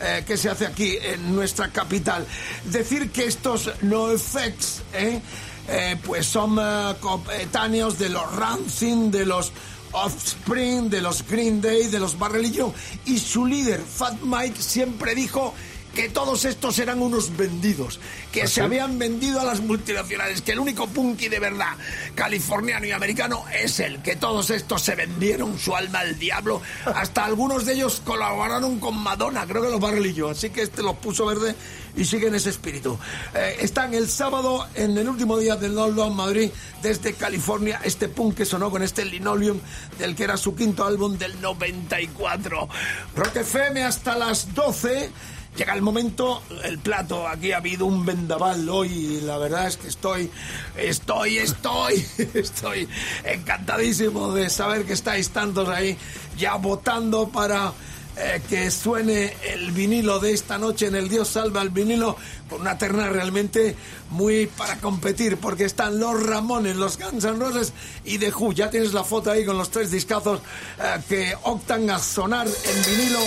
eh, 0.00 0.24
que 0.26 0.36
se 0.36 0.48
hace 0.48 0.66
aquí 0.66 0.96
en 1.00 1.34
nuestra 1.34 1.68
capital. 1.68 2.26
Decir 2.64 3.10
que 3.10 3.26
estos 3.26 3.70
no 3.82 4.10
effects, 4.10 4.82
eh, 4.92 5.20
eh, 5.68 5.96
pues 6.04 6.26
son 6.26 6.58
eh, 6.60 6.94
coetáneos 7.00 7.98
de 7.98 8.08
los 8.08 8.34
Rancid, 8.34 9.10
de 9.10 9.26
los 9.26 9.52
Offspring, 9.92 10.90
de 10.90 11.00
los 11.00 11.26
Green 11.26 11.60
Day, 11.60 11.86
de 11.88 11.98
los 11.98 12.18
Barrelillo, 12.18 12.72
y 13.06 13.18
su 13.18 13.46
líder, 13.46 13.80
Fat 13.80 14.20
Mike, 14.22 14.60
siempre 14.60 15.14
dijo 15.14 15.54
que 15.98 16.08
todos 16.08 16.44
estos 16.44 16.78
eran 16.78 17.02
unos 17.02 17.36
vendidos, 17.36 17.98
que 18.30 18.46
se 18.46 18.60
habían 18.60 19.00
vendido 19.00 19.40
a 19.40 19.44
las 19.44 19.60
multinacionales, 19.60 20.42
que 20.42 20.52
el 20.52 20.60
único 20.60 20.86
punky 20.86 21.28
de 21.28 21.40
verdad 21.40 21.72
californiano 22.14 22.86
y 22.86 22.92
americano 22.92 23.44
es 23.52 23.80
el 23.80 24.00
que 24.00 24.14
todos 24.14 24.50
estos 24.50 24.80
se 24.80 24.94
vendieron 24.94 25.58
su 25.58 25.74
alma 25.74 25.98
al 25.98 26.16
diablo, 26.16 26.62
hasta 26.94 27.24
algunos 27.24 27.66
de 27.66 27.72
ellos 27.72 28.00
colaboraron 28.04 28.78
con 28.78 28.96
Madonna, 28.96 29.44
creo 29.44 29.60
que 29.60 29.70
los 29.70 29.80
Barrelillo, 29.80 30.30
así 30.30 30.50
que 30.50 30.62
este 30.62 30.84
los 30.84 30.98
puso 30.98 31.26
verde 31.26 31.56
y 31.96 32.04
siguen 32.04 32.32
ese 32.32 32.50
espíritu. 32.50 32.96
Eh, 33.34 33.56
están 33.58 33.92
el 33.92 34.08
sábado 34.08 34.68
en 34.76 34.96
el 34.96 35.08
último 35.08 35.36
día 35.36 35.56
del 35.56 35.74
Download 35.74 36.12
Madrid 36.12 36.52
desde 36.80 37.14
California, 37.14 37.80
este 37.82 38.06
punk 38.06 38.36
que 38.36 38.44
sonó 38.44 38.70
con 38.70 38.84
este 38.84 39.04
linoleum 39.04 39.58
del 39.98 40.14
que 40.14 40.22
era 40.22 40.36
su 40.36 40.54
quinto 40.54 40.84
álbum 40.84 41.18
del 41.18 41.40
94. 41.40 42.68
Rock 43.16 43.36
FM 43.38 43.82
hasta 43.82 44.16
las 44.16 44.54
12. 44.54 45.10
Llega 45.58 45.74
el 45.74 45.82
momento, 45.82 46.40
el 46.62 46.78
plato, 46.78 47.26
aquí 47.26 47.50
ha 47.50 47.56
habido 47.56 47.84
un 47.84 48.06
vendaval 48.06 48.68
hoy 48.68 48.92
y 48.92 49.20
la 49.22 49.38
verdad 49.38 49.66
es 49.66 49.76
que 49.76 49.88
estoy, 49.88 50.30
estoy, 50.76 51.38
estoy, 51.38 52.06
estoy 52.34 52.88
encantadísimo 53.24 54.32
de 54.34 54.50
saber 54.50 54.84
que 54.84 54.92
estáis 54.92 55.30
tantos 55.30 55.68
ahí 55.68 55.98
ya 56.36 56.54
votando 56.54 57.28
para 57.30 57.72
eh, 58.20 58.42
que 58.48 58.70
suene 58.70 59.32
el 59.52 59.70
vinilo 59.70 60.18
de 60.18 60.32
esta 60.32 60.58
noche 60.58 60.86
en 60.86 60.96
el 60.96 61.08
Dios 61.08 61.28
Salva 61.28 61.60
al 61.60 61.70
vinilo 61.70 62.16
con 62.48 62.62
una 62.62 62.76
terna 62.76 63.08
realmente 63.08 63.76
muy 64.10 64.46
para 64.46 64.76
competir 64.78 65.36
porque 65.36 65.64
están 65.64 66.00
los 66.00 66.20
Ramones, 66.26 66.74
los 66.74 66.98
Guns 66.98 67.24
N' 67.24 67.38
Roses 67.38 67.72
y 68.04 68.18
The 68.18 68.32
Who. 68.32 68.52
Ya 68.52 68.70
tienes 68.70 68.92
la 68.92 69.04
foto 69.04 69.30
ahí 69.30 69.44
con 69.44 69.56
los 69.56 69.70
tres 69.70 69.92
discazos 69.92 70.40
eh, 70.80 71.00
que 71.08 71.34
optan 71.44 71.88
a 71.90 72.00
sonar 72.00 72.48
en 72.48 72.96
vinilo 72.96 73.20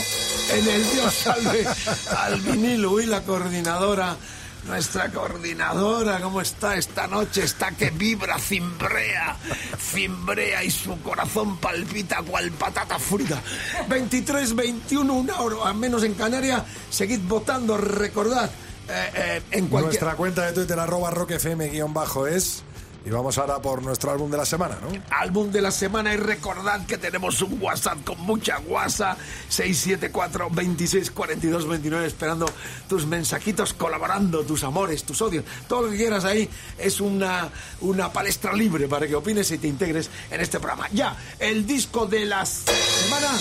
en 0.51 0.67
el 0.67 0.91
Dios 0.91 1.13
Salve 1.13 1.65
al 2.17 2.41
vinilo 2.41 2.99
y 2.99 3.05
la 3.05 3.23
coordinadora. 3.23 4.17
Nuestra 4.67 5.09
coordinadora, 5.09 6.19
¿cómo 6.21 6.39
está 6.39 6.75
esta 6.75 7.07
noche? 7.07 7.43
Está 7.43 7.71
que 7.71 7.89
vibra, 7.89 8.37
cimbrea, 8.37 9.35
cimbrea 9.77 10.63
y 10.63 10.69
su 10.69 11.01
corazón 11.01 11.57
palpita 11.57 12.21
cual 12.21 12.51
patata 12.51 12.99
frita. 12.99 13.41
23, 13.89 14.55
21, 14.55 15.13
una 15.13 15.39
hora 15.41 15.73
menos 15.73 16.03
en 16.03 16.13
Canarias. 16.13 16.63
Seguid 16.89 17.21
votando, 17.27 17.75
recordad. 17.77 18.49
eh, 18.87 19.11
eh, 19.15 19.41
en. 19.51 19.69
Nuestra 19.69 20.15
cuenta 20.15 20.45
de 20.45 20.53
Twitter, 20.53 20.79
arroba 20.79 21.09
rockfm-es. 21.09 22.63
Y 23.03 23.09
vamos 23.09 23.37
ahora 23.37 23.59
por 23.59 23.81
nuestro 23.81 24.11
álbum 24.11 24.29
de 24.29 24.37
la 24.37 24.45
semana, 24.45 24.77
¿no? 24.81 24.89
álbum 25.09 25.51
de 25.51 25.61
la 25.61 25.71
semana 25.71 26.13
y 26.13 26.17
recordad 26.17 26.85
que 26.85 26.97
tenemos 26.97 27.41
un 27.41 27.61
WhatsApp 27.61 28.03
con 28.03 28.19
mucha 28.21 28.57
guasa 28.57 29.17
674 29.49 30.49
26 30.51 31.11
42 31.11 31.67
29 31.67 32.05
esperando 32.05 32.45
tus 32.87 33.05
mensajitos 33.05 33.73
colaborando 33.73 34.43
tus 34.43 34.63
amores 34.63 35.03
tus 35.03 35.21
odios 35.21 35.43
todo 35.67 35.83
lo 35.83 35.91
que 35.91 35.97
quieras 35.97 36.25
ahí 36.25 36.49
es 36.77 37.01
una 37.01 37.49
una 37.81 38.11
palestra 38.11 38.53
libre 38.53 38.87
para 38.87 39.07
que 39.07 39.15
opines 39.15 39.49
y 39.51 39.57
te 39.57 39.67
integres 39.67 40.09
en 40.29 40.41
este 40.41 40.59
programa 40.59 40.87
ya 40.91 41.15
el 41.39 41.65
disco 41.65 42.05
de 42.05 42.25
la 42.25 42.45
semana 42.45 43.31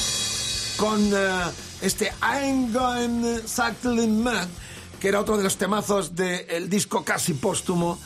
con 0.80 0.98
eh, 1.12 1.50
este 1.82 2.10
I'm 2.22 2.72
Going 2.72 4.22
Mad, 4.22 4.48
que 4.98 5.08
era 5.08 5.20
otro 5.20 5.36
de 5.36 5.42
los 5.44 5.58
temazos 5.58 6.16
del 6.16 6.70
disco 6.70 7.04
casi 7.04 7.34
póstumo, 7.34 7.98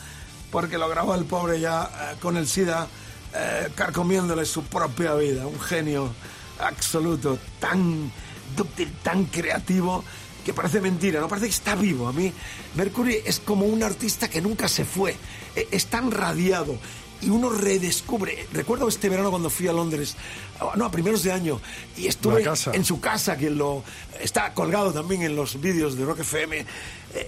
porque 0.55 0.77
lo 0.77 0.87
grabó 0.87 1.13
el 1.15 1.25
pobre 1.25 1.59
ya 1.59 1.83
eh, 1.83 2.15
con 2.21 2.37
el 2.37 2.47
SIDA, 2.47 2.87
eh, 3.33 3.67
carcomiéndole 3.75 4.45
su 4.45 4.63
propia 4.63 5.13
vida. 5.15 5.45
Un 5.45 5.59
genio 5.59 6.13
absoluto, 6.61 7.37
tan 7.59 8.09
dúctil, 8.55 8.89
tan 9.03 9.25
creativo 9.25 10.01
que 10.45 10.53
parece 10.53 10.79
mentira, 10.79 11.19
no 11.19 11.27
parece 11.27 11.47
que 11.47 11.51
está 11.53 11.75
vivo. 11.75 12.07
A 12.07 12.13
mí, 12.13 12.31
Mercury 12.75 13.17
es 13.25 13.41
como 13.41 13.65
un 13.65 13.83
artista 13.83 14.29
que 14.29 14.41
nunca 14.41 14.69
se 14.69 14.85
fue, 14.85 15.17
E- 15.57 15.67
es 15.71 15.87
tan 15.87 16.09
radiado 16.09 16.77
y 17.25 17.29
uno 17.29 17.49
redescubre. 17.49 18.47
Recuerdo 18.53 18.87
este 18.87 19.09
verano 19.09 19.31
cuando 19.31 19.49
fui 19.49 19.67
a 19.67 19.73
Londres, 19.73 20.15
ah, 20.59 20.73
no, 20.75 20.85
a 20.85 20.91
primeros 20.91 21.23
de 21.23 21.31
año, 21.31 21.59
y 21.97 22.07
estuve 22.07 22.43
en 22.73 22.85
su 22.85 22.99
casa, 22.99 23.35
que 23.35 23.49
lo 23.49 23.83
está 24.21 24.53
colgado 24.53 24.93
también 24.93 25.23
en 25.23 25.35
los 25.35 25.59
vídeos 25.59 25.97
de 25.97 26.05
Rock 26.05 26.19
FM, 26.19 26.59
eh, 26.59 26.65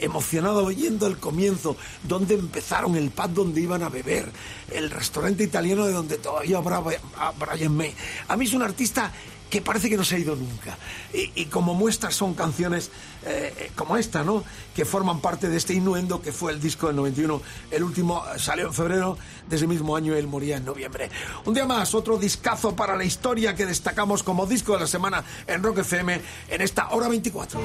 emocionado 0.02 0.66
oyendo 0.66 1.08
el 1.08 1.18
comienzo, 1.18 1.76
donde 2.04 2.36
empezaron, 2.36 2.96
el 2.96 3.10
pub 3.10 3.34
donde 3.34 3.62
iban 3.62 3.82
a 3.82 3.90
beber, 3.90 4.32
el 4.72 4.90
restaurante 4.92 5.44
italiano 5.44 5.86
de 5.86 5.94
donde 5.94 6.18
todavía 6.18 6.58
habrá 6.58 6.80
Brian 6.80 7.76
May. 7.76 7.94
A 8.28 8.38
mí 8.38 8.46
es 8.46 8.54
un 8.54 8.62
artista 8.62 9.12
que 9.50 9.62
parece 9.62 9.90
que 9.90 9.98
no 9.98 10.04
se 10.04 10.16
ha 10.16 10.20
ido 10.20 10.36
nunca. 10.36 10.78
Y, 11.14 11.32
y 11.36 11.46
como 11.46 11.74
muestras 11.74 12.16
son 12.16 12.34
canciones 12.34 12.92
eh, 13.26 13.54
eh, 13.58 13.72
como 13.76 13.98
esta, 13.98 14.24
¿no? 14.24 14.44
Que 14.76 14.86
forman 14.86 15.20
parte 15.20 15.50
de 15.50 15.58
este 15.58 15.74
innuendo 15.74 16.22
que 16.22 16.32
fue 16.32 16.52
el 16.52 16.62
disco 16.62 16.88
del 16.88 16.96
91. 16.96 17.42
El 17.72 17.84
último 17.84 18.24
eh, 18.34 18.40
salió 18.40 18.68
en 18.68 18.74
febrero 18.74 19.18
de 19.50 19.56
ese 19.56 19.68
mismo 19.68 19.96
año, 19.96 20.16
él 20.16 20.28
moría 20.28 20.58
en 20.58 20.66
noviembre. 20.66 21.10
Un 21.46 21.54
día 21.54 21.66
más, 21.66 21.94
otro 21.94 22.18
discazo 22.18 22.76
para 22.76 22.96
la 22.96 23.04
historia 23.04 23.56
que 23.56 23.66
destacamos 23.66 24.24
como 24.24 24.46
disco 24.46 24.74
de 24.74 24.82
la 24.82 24.88
semana 24.88 25.24
en 25.46 25.62
Rock 25.62 25.80
FM 25.80 26.22
en 26.50 26.62
esta 26.62 26.90
hora 26.92 27.08
24. 27.10 27.60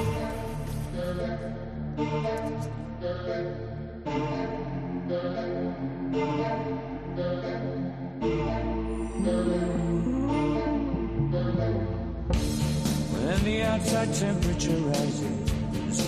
Outside 13.83 14.13
temperature 14.13 14.77
rises 14.77 15.99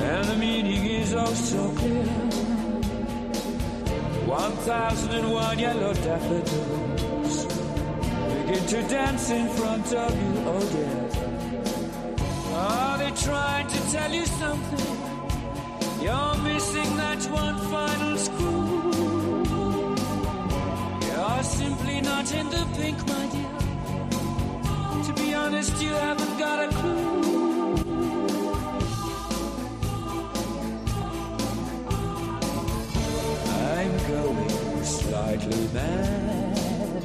and 0.00 0.24
the 0.24 0.36
meaning 0.36 0.86
is 0.86 1.14
oh 1.14 1.34
so 1.34 1.68
clear. 1.76 2.04
One 4.26 4.52
thousand 4.68 5.10
and 5.12 5.30
one 5.30 5.58
yellow 5.58 5.92
daffodils 5.92 7.46
begin 8.46 8.66
to 8.66 8.82
dance 8.88 9.30
in 9.30 9.48
front 9.50 9.92
of 9.92 10.10
you, 10.22 10.32
oh 10.46 10.64
dear. 10.74 11.08
Are 12.56 12.98
they 12.98 13.10
trying 13.10 13.66
to 13.68 13.80
tell 13.92 14.12
you 14.12 14.24
something? 14.24 14.96
You're 16.02 16.36
missing 16.42 16.96
that 16.96 17.22
one 17.30 17.58
final 17.72 18.16
screw. 18.16 19.44
You're 21.06 21.42
simply 21.42 22.00
not 22.00 22.32
in 22.32 22.48
the 22.48 22.66
pink, 22.76 22.98
my 23.06 23.26
dear. 23.26 23.53
Be 25.16 25.34
honest, 25.34 25.80
you 25.82 25.90
haven't 25.92 26.38
got 26.38 26.58
a 26.64 26.68
clue. 26.68 27.24
I'm 33.48 33.92
going 34.08 34.84
slightly 34.84 35.68
mad. 35.74 37.02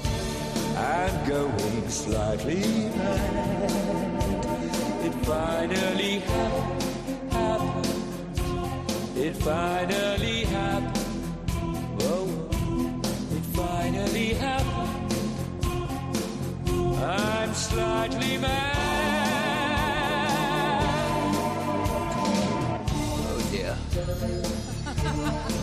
I'm 0.78 1.28
going 1.28 1.89
slightly 1.89 2.63
mad. 2.98 3.72
It 5.06 5.13
finally 5.26 6.19
happened. 6.19 7.32
happened. 7.32 9.17
It 9.17 9.36
finally 9.38 10.43
happened. 10.45 10.98
Whoa, 12.02 12.28
it 13.36 13.45
finally 13.56 14.34
happened. 14.36 14.79
I'm 17.10 17.54
slightly 17.56 18.38
mad. 18.38 18.76
Oh 22.91 23.41
dear. 23.50 23.76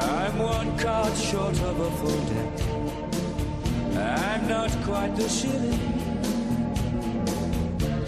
I'm 0.00 0.38
one 0.40 0.76
card 0.76 1.16
short 1.16 1.60
of 1.60 1.80
a 1.80 1.90
full 1.98 2.20
deck. 2.34 2.60
I'm 3.96 4.48
not 4.48 4.72
quite 4.82 5.14
the 5.14 5.28
shilling. 5.28 5.78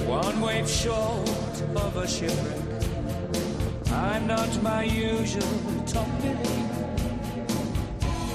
One 0.09 0.41
wave 0.41 0.69
short 0.69 1.29
of 1.77 1.97
a 1.97 2.09
shipwreck. 2.09 2.59
I'm 3.93 4.27
not 4.27 4.63
my 4.65 4.83
usual 4.83 5.85
top 5.87 6.09
billing. 6.23 6.80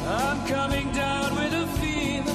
I'm 0.07 0.47
coming 0.47 0.91
down 0.91 1.35
with 1.35 1.53
a 1.53 1.67
fever. 1.79 2.31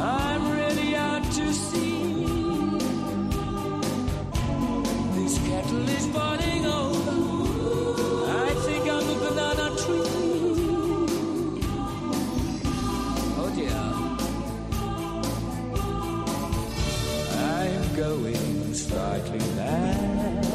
I'm 0.00 0.52
ready 0.52 0.96
out 0.96 1.22
to 1.22 1.52
sea. 1.52 2.24
This 5.16 5.38
kettle 5.46 5.88
is 5.88 6.06
boiling 6.06 6.64
over. 6.64 7.10
I 8.30 8.54
think 8.64 8.88
I'm 8.88 9.06
a 9.06 9.16
banana 9.20 9.76
tree. 9.82 10.08
Oh 13.36 13.50
dear. 13.54 13.82
I'm 17.36 17.84
going 17.96 18.74
slightly 18.74 19.44
mad. 19.56 20.46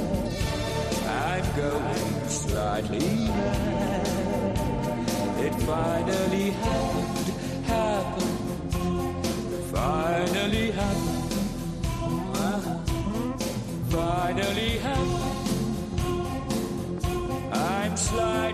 I'm 1.07 1.55
going 1.55 2.27
slightly 2.27 2.99
mad. 3.27 3.94
Finally 5.65 6.51
happened, 6.51 7.29
happened, 7.65 8.73
finally 9.73 10.71
happened, 10.71 11.33
uh-huh. 12.35 12.77
finally 13.89 14.77
happened. 14.77 15.45
I'm 17.51 17.97
slightly 17.97 18.44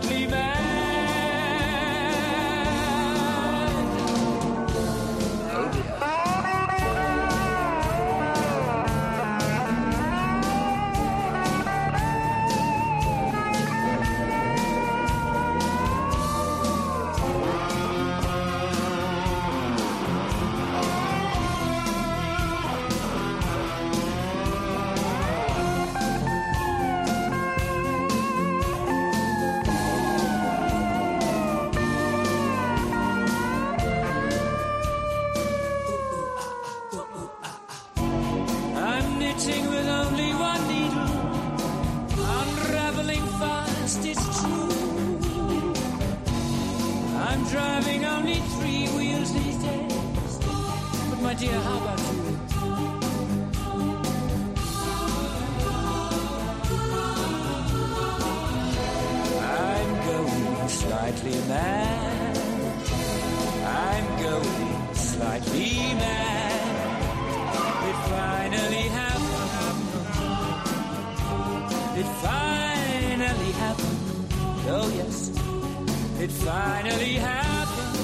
finally 76.45 77.13
happened. 77.13 77.99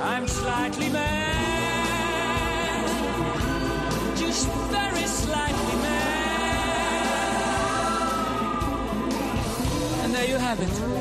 I'm 0.00 0.26
slightly 0.26 0.88
mad, 0.88 1.36
just 4.16 4.48
very 4.48 5.06
slightly 5.06 5.76
mad. 5.82 5.96
And 10.04 10.14
there 10.14 10.28
you 10.28 10.38
have 10.38 10.60
it. 10.60 10.95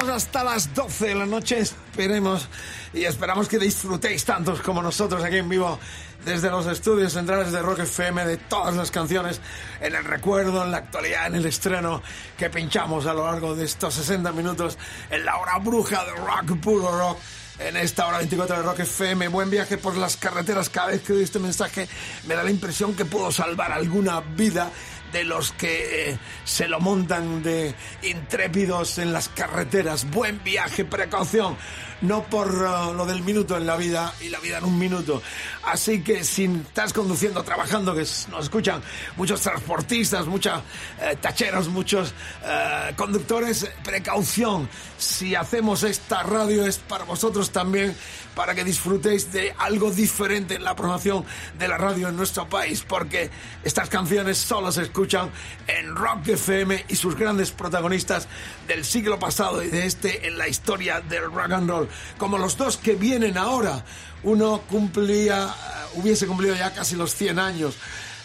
Hasta 0.00 0.42
las 0.42 0.74
12 0.74 1.08
de 1.08 1.14
la 1.14 1.26
noche. 1.26 1.58
Esperemos 1.58 2.48
y 2.94 3.04
esperamos 3.04 3.48
que 3.48 3.58
disfrutéis 3.58 4.24
tantos 4.24 4.60
como 4.62 4.82
nosotros 4.82 5.22
aquí 5.22 5.36
en 5.36 5.48
vivo 5.48 5.78
desde 6.24 6.50
los 6.50 6.66
estudios 6.66 7.12
centrales 7.12 7.52
de 7.52 7.60
Rock 7.60 7.80
FM 7.80 8.24
de 8.24 8.36
todas 8.38 8.74
las 8.74 8.90
canciones 8.90 9.40
en 9.80 9.94
el 9.94 10.04
recuerdo, 10.04 10.64
en 10.64 10.70
la 10.70 10.78
actualidad, 10.78 11.26
en 11.26 11.34
el 11.34 11.46
estreno 11.46 12.02
que 12.38 12.48
pinchamos 12.48 13.06
a 13.06 13.12
lo 13.12 13.26
largo 13.26 13.54
de 13.54 13.64
estos 13.64 13.94
60 13.94 14.32
minutos 14.32 14.78
en 15.10 15.24
la 15.24 15.36
hora 15.36 15.58
bruja 15.58 16.04
de 16.04 16.12
rock, 16.12 16.58
puro 16.60 16.98
rock. 16.98 17.18
En 17.58 17.76
esta 17.76 18.06
hora 18.06 18.18
24 18.18 18.56
de 18.56 18.62
Rock 18.62 18.80
FM, 18.80 19.28
buen 19.28 19.50
viaje 19.50 19.76
por 19.76 19.96
las 19.96 20.16
carreteras. 20.16 20.68
Cada 20.70 20.88
vez 20.88 21.02
que 21.02 21.12
doy 21.12 21.22
este 21.22 21.38
mensaje 21.38 21.86
me 22.26 22.34
da 22.34 22.42
la 22.42 22.50
impresión 22.50 22.94
que 22.94 23.04
puedo 23.04 23.30
salvar 23.30 23.70
alguna 23.72 24.20
vida 24.20 24.70
de 25.12 25.24
los 25.24 25.52
que 25.52 26.10
eh, 26.10 26.18
se 26.44 26.68
lo 26.68 26.80
montan 26.80 27.42
de 27.42 27.74
intrépidos 28.02 28.98
en 28.98 29.12
las 29.12 29.28
carreteras. 29.28 30.10
Buen 30.10 30.42
viaje, 30.42 30.84
precaución. 30.84 31.56
No 32.00 32.24
por 32.24 32.48
uh, 32.48 32.92
lo 32.94 33.06
del 33.06 33.22
minuto 33.22 33.56
en 33.56 33.64
la 33.64 33.76
vida 33.76 34.12
y 34.20 34.28
la 34.28 34.40
vida 34.40 34.58
en 34.58 34.64
un 34.64 34.76
minuto. 34.76 35.22
Así 35.64 36.02
que 36.02 36.24
si 36.24 36.46
estás 36.46 36.92
conduciendo, 36.92 37.44
trabajando, 37.44 37.94
que 37.94 38.00
nos 38.00 38.42
escuchan 38.42 38.82
muchos 39.16 39.40
transportistas, 39.40 40.26
muchos 40.26 40.60
eh, 41.00 41.16
tacheros, 41.20 41.68
muchos 41.68 42.12
eh, 42.44 42.92
conductores, 42.96 43.70
precaución. 43.84 44.68
Si 44.98 45.36
hacemos 45.36 45.84
esta 45.84 46.24
radio 46.24 46.66
es 46.66 46.78
para 46.78 47.04
vosotros 47.04 47.50
también, 47.50 47.94
para 48.34 48.54
que 48.54 48.64
disfrutéis 48.64 49.32
de 49.32 49.54
algo 49.58 49.90
diferente 49.90 50.54
en 50.54 50.64
la 50.64 50.74
programación 50.74 51.24
de 51.58 51.68
la 51.68 51.78
radio 51.78 52.08
en 52.08 52.16
nuestro 52.16 52.48
país, 52.48 52.84
porque 52.86 53.30
estas 53.64 53.88
canciones 53.88 54.38
solo 54.38 54.72
se 54.72 54.82
escuchan 54.82 55.30
en 55.66 55.94
Rock 55.94 56.28
FM 56.28 56.86
y 56.88 56.96
sus 56.96 57.16
grandes 57.16 57.50
protagonistas 57.50 58.28
del 58.66 58.84
siglo 58.84 59.18
pasado 59.18 59.62
y 59.62 59.68
de 59.68 59.86
este 59.86 60.26
en 60.26 60.38
la 60.38 60.48
historia 60.48 61.00
del 61.00 61.30
rock 61.32 61.52
and 61.52 61.68
roll, 61.68 61.88
como 62.18 62.38
los 62.38 62.56
dos 62.56 62.76
que 62.76 62.94
vienen 62.94 63.36
ahora. 63.38 63.84
Uno 64.24 64.62
cumplía, 64.68 65.46
eh, 65.46 65.98
hubiese 65.98 66.26
cumplido 66.26 66.54
ya 66.54 66.72
casi 66.72 66.96
los 66.96 67.14
100 67.14 67.38
años. 67.38 67.76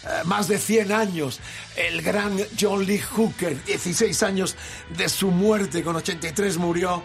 eh, 0.04 0.22
más 0.24 0.46
de 0.46 0.58
100 0.58 0.92
años, 0.92 1.40
el 1.76 2.02
gran 2.02 2.38
John 2.58 2.86
Lee 2.86 3.00
Hooker, 3.00 3.62
16 3.64 4.22
años 4.22 4.56
de 4.96 5.08
su 5.08 5.32
muerte, 5.32 5.82
con 5.82 5.96
83 5.96 6.56
murió, 6.56 7.02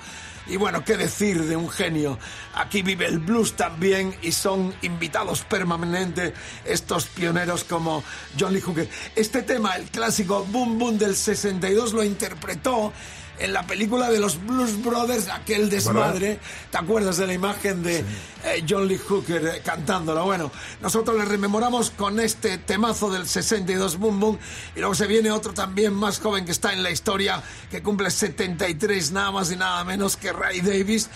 y 0.48 0.58
bueno, 0.58 0.84
qué 0.84 0.98
decir 0.98 1.44
de 1.44 1.56
un 1.56 1.70
genio. 1.70 2.20
Aquí 2.54 2.82
vive 2.82 3.06
el 3.06 3.20
blues 3.20 3.54
también 3.54 4.16
y 4.22 4.32
son 4.32 4.74
invitados 4.82 5.42
permanentes 5.44 6.34
estos 6.66 7.06
pioneros 7.06 7.64
como 7.64 8.04
John 8.40 8.54
Lee 8.54 8.62
Hooker. 8.62 8.90
Este 9.16 9.42
tema, 9.44 9.76
el 9.76 9.86
clásico 9.86 10.46
Boom 10.46 10.78
Boom 10.78 10.98
del 10.98 11.16
62, 11.16 11.94
lo 11.94 12.04
interpretó 12.04 12.92
en 13.40 13.54
la 13.54 13.66
película 13.66 14.10
de 14.10 14.20
los 14.20 14.44
Blues 14.46 14.82
Brothers, 14.84 15.30
aquel 15.30 15.70
desmadre. 15.70 16.40
¿Te 16.72 16.78
acuerdas 16.78 17.18
de 17.18 17.28
la 17.28 17.34
imagen 17.34 17.84
de 17.84 18.00
eh, 18.00 18.64
John 18.68 18.88
Lee 18.88 18.98
Hooker 18.98 19.46
eh, 19.46 19.62
cantándolo? 19.64 20.24
Bueno, 20.26 20.52
nosotros 20.82 21.18
le 21.18 21.26
rememoramos 21.26 21.92
con 21.92 22.20
este 22.20 22.58
temazo 22.60 23.12
del 23.12 23.28
62 23.28 23.98
Boom 23.98 24.20
Boom 24.20 24.40
y 24.76 24.80
luego 24.80 24.96
se 24.96 25.08
viene 25.08 25.32
otro 25.32 25.54
también 25.54 25.94
más 25.94 26.20
joven 26.20 26.46
que 26.46 26.52
está 26.52 26.74
en 26.74 26.84
la 26.84 26.92
historia, 26.92 27.42
que 27.70 27.82
cumple 27.82 28.12
73 28.12 29.12
nada 29.12 29.32
más 29.32 29.52
y 29.52 29.56
nada 29.56 29.84
menos 29.84 30.16
que 30.16 30.32
Ray 30.32 30.62
Davis. 30.62 31.10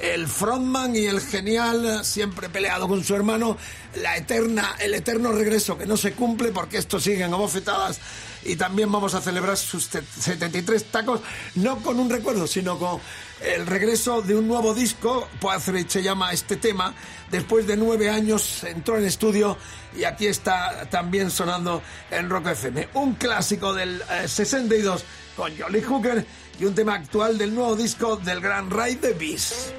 El 0.00 0.26
frontman 0.26 0.96
y 0.96 1.06
el 1.06 1.20
genial, 1.20 2.04
siempre 2.04 2.48
peleado 2.48 2.88
con 2.88 3.04
su 3.04 3.14
hermano, 3.14 3.56
la 4.02 4.16
eterna, 4.16 4.74
el 4.80 4.92
eterno 4.92 5.30
regreso 5.30 5.78
que 5.78 5.86
no 5.86 5.96
se 5.96 6.12
cumple 6.12 6.50
porque 6.50 6.78
esto 6.78 6.98
siguen 6.98 7.32
a 7.32 7.36
bofetadas 7.36 8.00
y 8.44 8.56
también 8.56 8.90
vamos 8.92 9.14
a 9.14 9.20
celebrar 9.20 9.56
sus 9.56 9.88
te- 9.88 10.02
73 10.02 10.84
tacos, 10.90 11.20
no 11.56 11.78
con 11.78 11.98
un 11.98 12.10
recuerdo, 12.10 12.46
sino 12.46 12.78
con 12.78 13.00
el 13.40 13.66
regreso 13.66 14.22
de 14.22 14.34
un 14.34 14.46
nuevo 14.48 14.74
disco, 14.74 15.28
Poetry 15.40 15.84
se 15.88 16.02
llama 16.02 16.32
este 16.32 16.56
tema, 16.56 16.94
después 17.30 17.66
de 17.66 17.76
nueve 17.76 18.08
años 18.10 18.64
entró 18.64 18.96
en 18.98 19.04
estudio 19.04 19.56
y 19.96 20.04
aquí 20.04 20.26
está 20.26 20.88
también 20.90 21.30
sonando 21.30 21.82
en 22.10 22.28
Rock 22.30 22.48
FM. 22.48 22.88
Un 22.94 23.14
clásico 23.14 23.74
del 23.74 24.02
eh, 24.10 24.28
62 24.28 25.04
con 25.36 25.56
Jolly 25.58 25.82
Hooker 25.82 26.24
y 26.60 26.64
un 26.64 26.74
tema 26.74 26.94
actual 26.94 27.36
del 27.36 27.54
nuevo 27.54 27.74
disco 27.76 28.16
del 28.16 28.40
gran 28.40 28.70
Ray 28.70 28.94
Davis. 28.96 29.72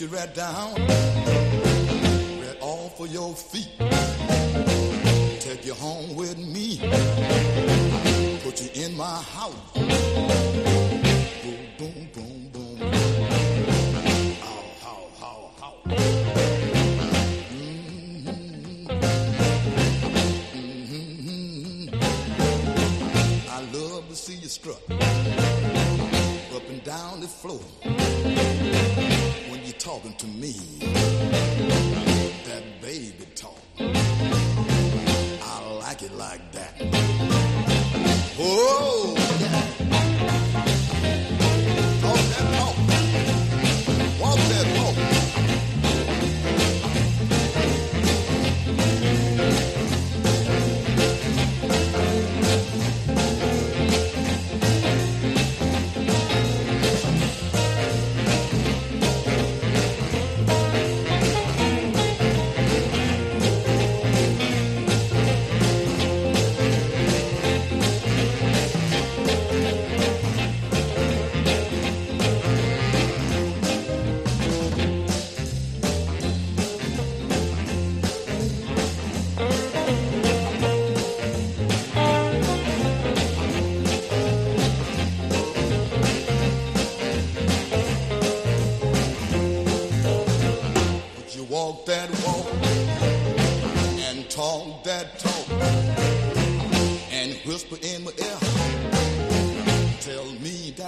You 0.00 0.06
right 0.06 0.34
down. 0.34 0.72
Right 0.76 2.56
off 2.62 2.98
of 3.00 3.12
your 3.12 3.34
feet. 3.34 3.68
Take 5.40 5.66
you 5.66 5.74
home 5.74 6.14
with 6.16 6.38
me. 6.38 6.78
Put 8.42 8.62
you 8.62 8.70
in 8.82 8.96
my 8.96 9.20
house. 9.20 9.54
Boom, 9.74 9.92
boom, 11.76 12.08
boom, 12.14 12.48
boom. 12.50 12.78
How, 14.40 14.62
how, 14.80 15.00
how, 15.20 15.50
how. 15.60 15.74
Mhm. 17.52 18.38
Mhm. 20.54 22.02
I 23.50 23.60
love 23.76 24.08
to 24.08 24.16
see 24.16 24.36
you 24.36 24.48
strut 24.48 24.80
up 26.56 26.68
and 26.70 26.82
down 26.84 27.20
the 27.20 27.28
floor 27.28 27.60
talking 29.78 30.14
to 30.14 30.26
me. 30.26 30.52
That 32.46 32.62
baby 32.80 33.26
talk. 33.34 33.59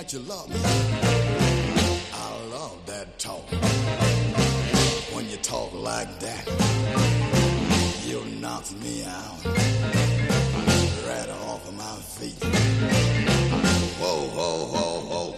That 0.02 0.12
you 0.12 0.18
love 0.20 0.48
me. 0.48 0.56
I 2.12 2.28
love 2.50 2.78
that 2.86 3.18
talk. 3.20 3.46
When 5.14 5.28
you 5.30 5.36
talk 5.36 5.72
like 5.74 6.18
that, 6.18 6.44
you 8.04 8.24
knock 8.40 8.64
me 8.82 9.04
out 9.04 9.44
right 11.06 11.30
off 11.46 11.68
of 11.68 11.74
my 11.76 11.96
feet. 12.16 12.42
Whoa, 14.00 14.26
whoa, 14.36 14.66
whoa, 14.72 15.00
whoa. 15.10 15.34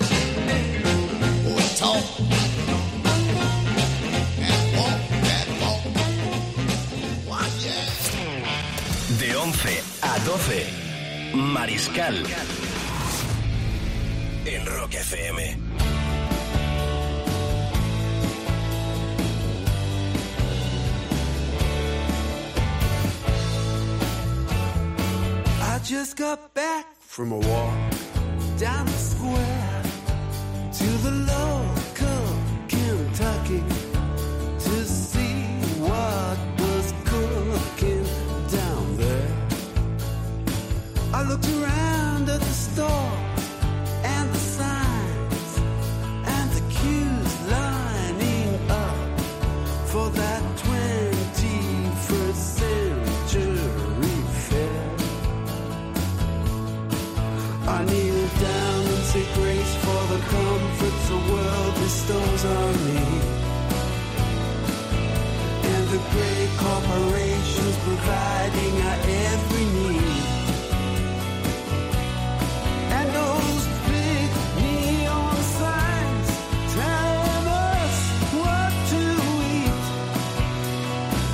Talk. 1.76 2.04
De 9.18 9.28
11 9.30 9.84
a 10.02 10.20
12, 10.24 10.84
Mariscal. 11.34 12.53
FM. 15.04 15.64
just 25.84 26.16
got 26.16 26.54
back 26.54 26.86
from 26.98 27.30
a 27.30 27.36
walk 27.36 27.92
down 28.56 28.86
the 28.86 28.92
square 28.92 29.82
to 30.72 30.86
the 31.04 31.10
local 31.34 32.24
Kentucky 32.68 33.62
to 34.58 34.84
see 34.86 35.44
what 35.86 36.38
was 36.58 36.94
cooking 37.04 38.04
down 38.48 38.96
there. 38.96 39.36
I 41.12 41.22
looked 41.28 41.48
around 41.48 42.30
at 42.30 42.40
the 42.40 42.54
stores 42.64 43.23
providing 68.04 68.74
our 68.88 68.98
every 69.32 69.64
need. 69.76 70.26
And 72.96 73.08
those 73.20 73.64
big 73.88 74.28
neon 74.60 75.36
signs 75.60 76.28
telling 76.76 77.46
us 77.72 77.96
what 78.40 78.72
to 78.92 79.02
eat. 79.56 79.84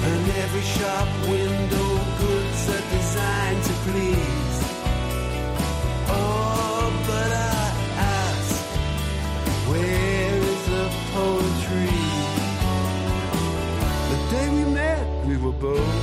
And 0.09 0.23
every 0.45 0.67
shop 0.77 1.09
window 1.29 1.91
goods 2.23 2.61
are 2.77 2.87
designed 2.97 3.63
to 3.69 3.75
please. 3.87 4.59
Oh, 6.09 6.87
but 7.09 7.31
I 7.33 7.65
ask, 8.23 8.55
where 9.69 10.37
is 10.53 10.63
the 10.75 10.87
poetry? 11.15 12.01
The 14.11 14.19
day 14.31 14.47
we 14.57 14.65
met, 14.73 15.27
we 15.27 15.37
were 15.37 15.57
both 15.69 16.00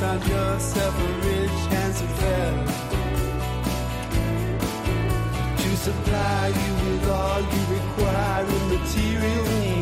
found 0.00 0.26
yourself 0.26 0.98
a 0.98 1.08
rich, 1.28 1.58
handsome 1.74 2.08
fella 2.20 2.64
to 5.58 5.76
supply 5.76 6.46
you 6.48 6.72
with 6.90 7.10
all 7.10 7.40
you 7.42 7.62
require 7.74 8.46
in 8.46 8.68
material 8.70 9.44
needs. 9.60 9.79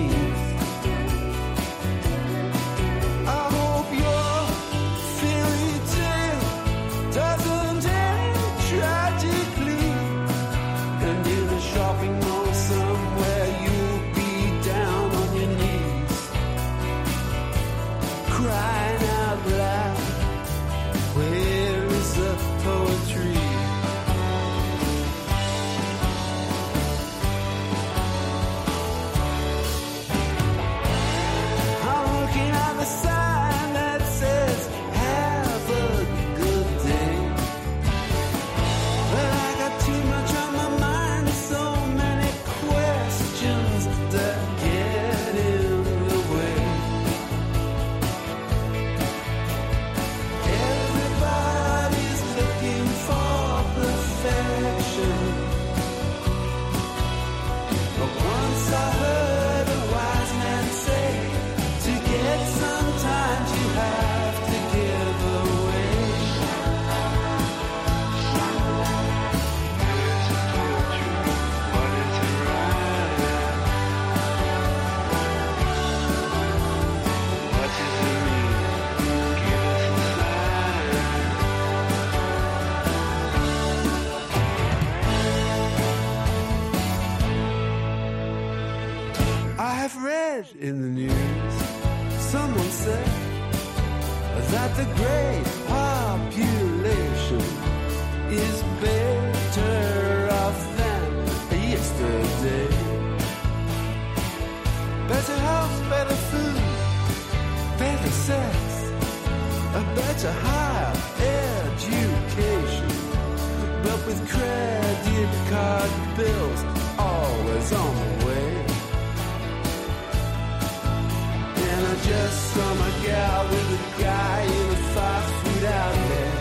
Just 122.04 122.56
my 122.56 122.90
gal 123.04 123.44
with 123.48 123.78
a 123.78 124.02
guy 124.02 124.40
in 124.42 124.66
a 124.70 124.80
fast 124.94 125.32
food 125.40 125.64
outlet. 125.64 126.34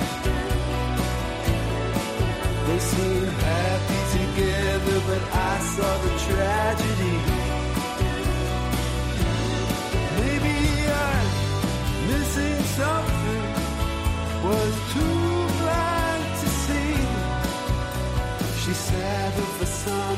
They 2.67 2.79
seemed 2.79 3.33
happy 3.49 4.01
together, 4.17 4.97
but 5.07 5.23
I 5.31 5.53
saw 5.73 5.91
the 6.05 6.11
tragedy. 6.25 7.17
Maybe 10.19 10.55
I'm 11.05 11.27
missing 12.09 12.59
something. 12.79 13.45
Was 14.43 14.75
too 14.93 15.19
blind 15.59 16.23
to 16.41 16.47
see. 16.63 16.95
She 18.61 18.73
settled 18.73 19.53
for 19.57 19.65
someone 19.65 20.16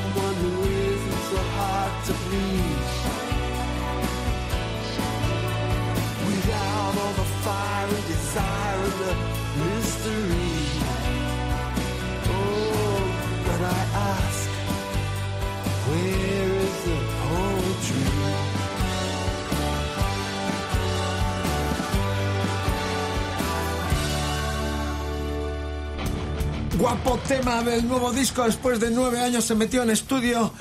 Guapo 26.80 27.20
tema 27.28 27.62
del 27.62 27.86
nuevo 27.86 28.14
disco. 28.14 28.46
Después 28.46 28.80
de 28.80 28.90
nueve 28.90 29.20
años 29.20 29.44
se 29.44 29.54
metió 29.54 29.84
en 29.84 29.90
estudio 29.90 30.54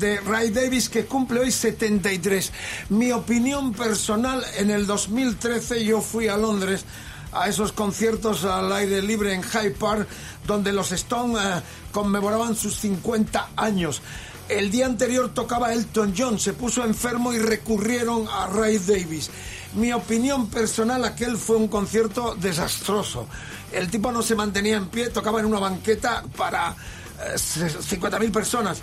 de 0.00 0.18
Ray 0.18 0.50
Davis 0.50 0.88
que 0.88 1.04
cumple 1.04 1.38
hoy 1.38 1.52
73. 1.52 2.52
Mi 2.88 3.12
opinión 3.12 3.72
personal, 3.72 4.42
en 4.58 4.72
el 4.72 4.88
2013 4.88 5.84
yo 5.84 6.00
fui 6.00 6.26
a 6.26 6.36
Londres 6.36 6.84
a 7.30 7.48
esos 7.48 7.70
conciertos 7.70 8.44
al 8.44 8.72
aire 8.72 9.00
libre 9.00 9.32
en 9.32 9.44
Hyde 9.44 9.70
Park, 9.70 10.08
donde 10.44 10.72
los 10.72 10.90
Stones 10.90 11.40
eh, 11.40 11.62
conmemoraban 11.92 12.56
sus 12.56 12.74
50 12.78 13.50
años. 13.54 14.02
El 14.50 14.68
día 14.72 14.86
anterior 14.86 15.32
tocaba 15.32 15.72
Elton 15.72 16.12
John, 16.18 16.40
se 16.40 16.54
puso 16.54 16.84
enfermo 16.84 17.32
y 17.32 17.38
recurrieron 17.38 18.26
a 18.26 18.48
Ray 18.48 18.78
Davis. 18.78 19.30
Mi 19.74 19.92
opinión 19.92 20.48
personal, 20.48 21.04
aquel 21.04 21.36
fue 21.36 21.54
un 21.54 21.68
concierto 21.68 22.34
desastroso. 22.34 23.28
El 23.70 23.88
tipo 23.88 24.10
no 24.10 24.22
se 24.22 24.34
mantenía 24.34 24.76
en 24.76 24.88
pie, 24.88 25.10
tocaba 25.10 25.38
en 25.38 25.46
una 25.46 25.60
banqueta 25.60 26.24
para 26.36 26.70
eh, 26.70 27.36
50.000 27.36 28.32
personas. 28.32 28.82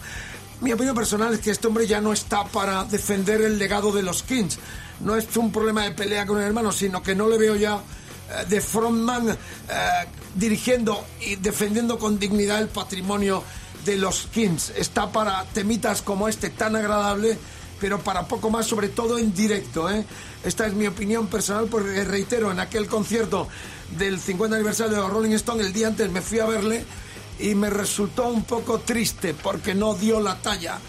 Mi 0.61 0.71
opinión 0.71 0.95
personal 0.95 1.33
es 1.33 1.41
que 1.41 1.51
este 1.51 1.67
hombre 1.67 1.85
ya 1.85 1.99
no 1.99 2.13
está 2.13 2.45
para 2.45 2.85
defender 2.85 3.41
el 3.41 3.59
legado 3.59 3.91
de 3.91 4.03
los 4.03 4.23
Kings. 4.23 4.59
No 5.01 5.17
es 5.17 5.35
un 5.35 5.51
problema 5.51 5.83
de 5.83 5.91
pelea 5.91 6.25
con 6.25 6.37
el 6.37 6.45
hermano, 6.45 6.71
sino 6.71 7.03
que 7.03 7.13
no 7.13 7.27
le 7.27 7.37
veo 7.37 7.57
ya 7.57 7.75
eh, 7.75 8.45
de 8.47 8.61
frontman 8.61 9.31
eh, 9.31 9.35
dirigiendo 10.33 11.05
y 11.19 11.35
defendiendo 11.35 11.99
con 11.99 12.17
dignidad 12.17 12.61
el 12.61 12.69
patrimonio 12.69 13.43
de 13.87 13.95
los 13.95 14.27
Kings. 14.33 14.73
Está 14.75 15.11
para 15.11 15.45
temitas 15.45 16.01
como 16.01 16.27
este 16.27 16.49
tan 16.49 16.75
agradable, 16.75 17.37
pero 17.79 17.99
para 17.99 18.27
poco 18.27 18.49
más, 18.49 18.67
sobre 18.67 18.89
todo 18.89 19.17
en 19.17 19.33
directo. 19.33 19.89
¿eh? 19.89 20.05
Esta 20.43 20.67
es 20.67 20.73
mi 20.73 20.85
opinión 20.87 21.27
personal, 21.27 21.67
porque 21.71 22.03
reitero, 22.03 22.51
en 22.51 22.59
aquel 22.59 22.87
concierto 22.87 23.47
del 23.97 24.19
50 24.19 24.57
aniversario 24.57 25.01
de 25.01 25.07
Rolling 25.07 25.31
Stone, 25.31 25.63
el 25.63 25.71
día 25.71 25.87
antes 25.87 26.11
me 26.11 26.21
fui 26.21 26.39
a 26.39 26.45
verle 26.45 26.83
y 27.39 27.55
me 27.55 27.69
resultó 27.69 28.27
un 28.27 28.43
poco 28.43 28.79
triste 28.79 29.33
porque 29.33 29.73
no 29.73 29.93
dio 29.95 30.19
la 30.19 30.35
talla 30.41 30.79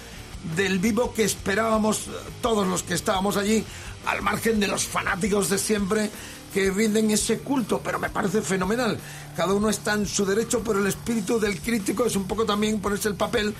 del 0.56 0.78
vivo 0.78 1.12
que 1.12 1.24
esperábamos 1.24 2.06
todos 2.40 2.66
los 2.66 2.82
que 2.82 2.94
estábamos 2.94 3.36
allí, 3.36 3.64
al 4.06 4.22
margen 4.22 4.60
de 4.60 4.68
los 4.68 4.84
fanáticos 4.84 5.50
de 5.50 5.58
siempre 5.58 6.10
que 6.52 6.70
rinden 6.70 7.10
ese 7.10 7.38
culto, 7.40 7.80
pero 7.82 7.98
me 7.98 8.08
parece 8.08 8.40
fenomenal. 8.40 8.98
Cada 9.36 9.52
uno 9.52 9.68
está 9.68 9.94
en 9.94 10.06
su 10.06 10.24
derecho, 10.24 10.62
pero 10.64 10.78
el 10.78 10.86
espíritu 10.86 11.38
del 11.38 11.60
crítico 11.60 12.06
es 12.06 12.16
un 12.16 12.26
poco 12.26 12.44
también 12.44 12.80
ponerse 12.80 13.08
el 13.08 13.16
papel 13.16 13.54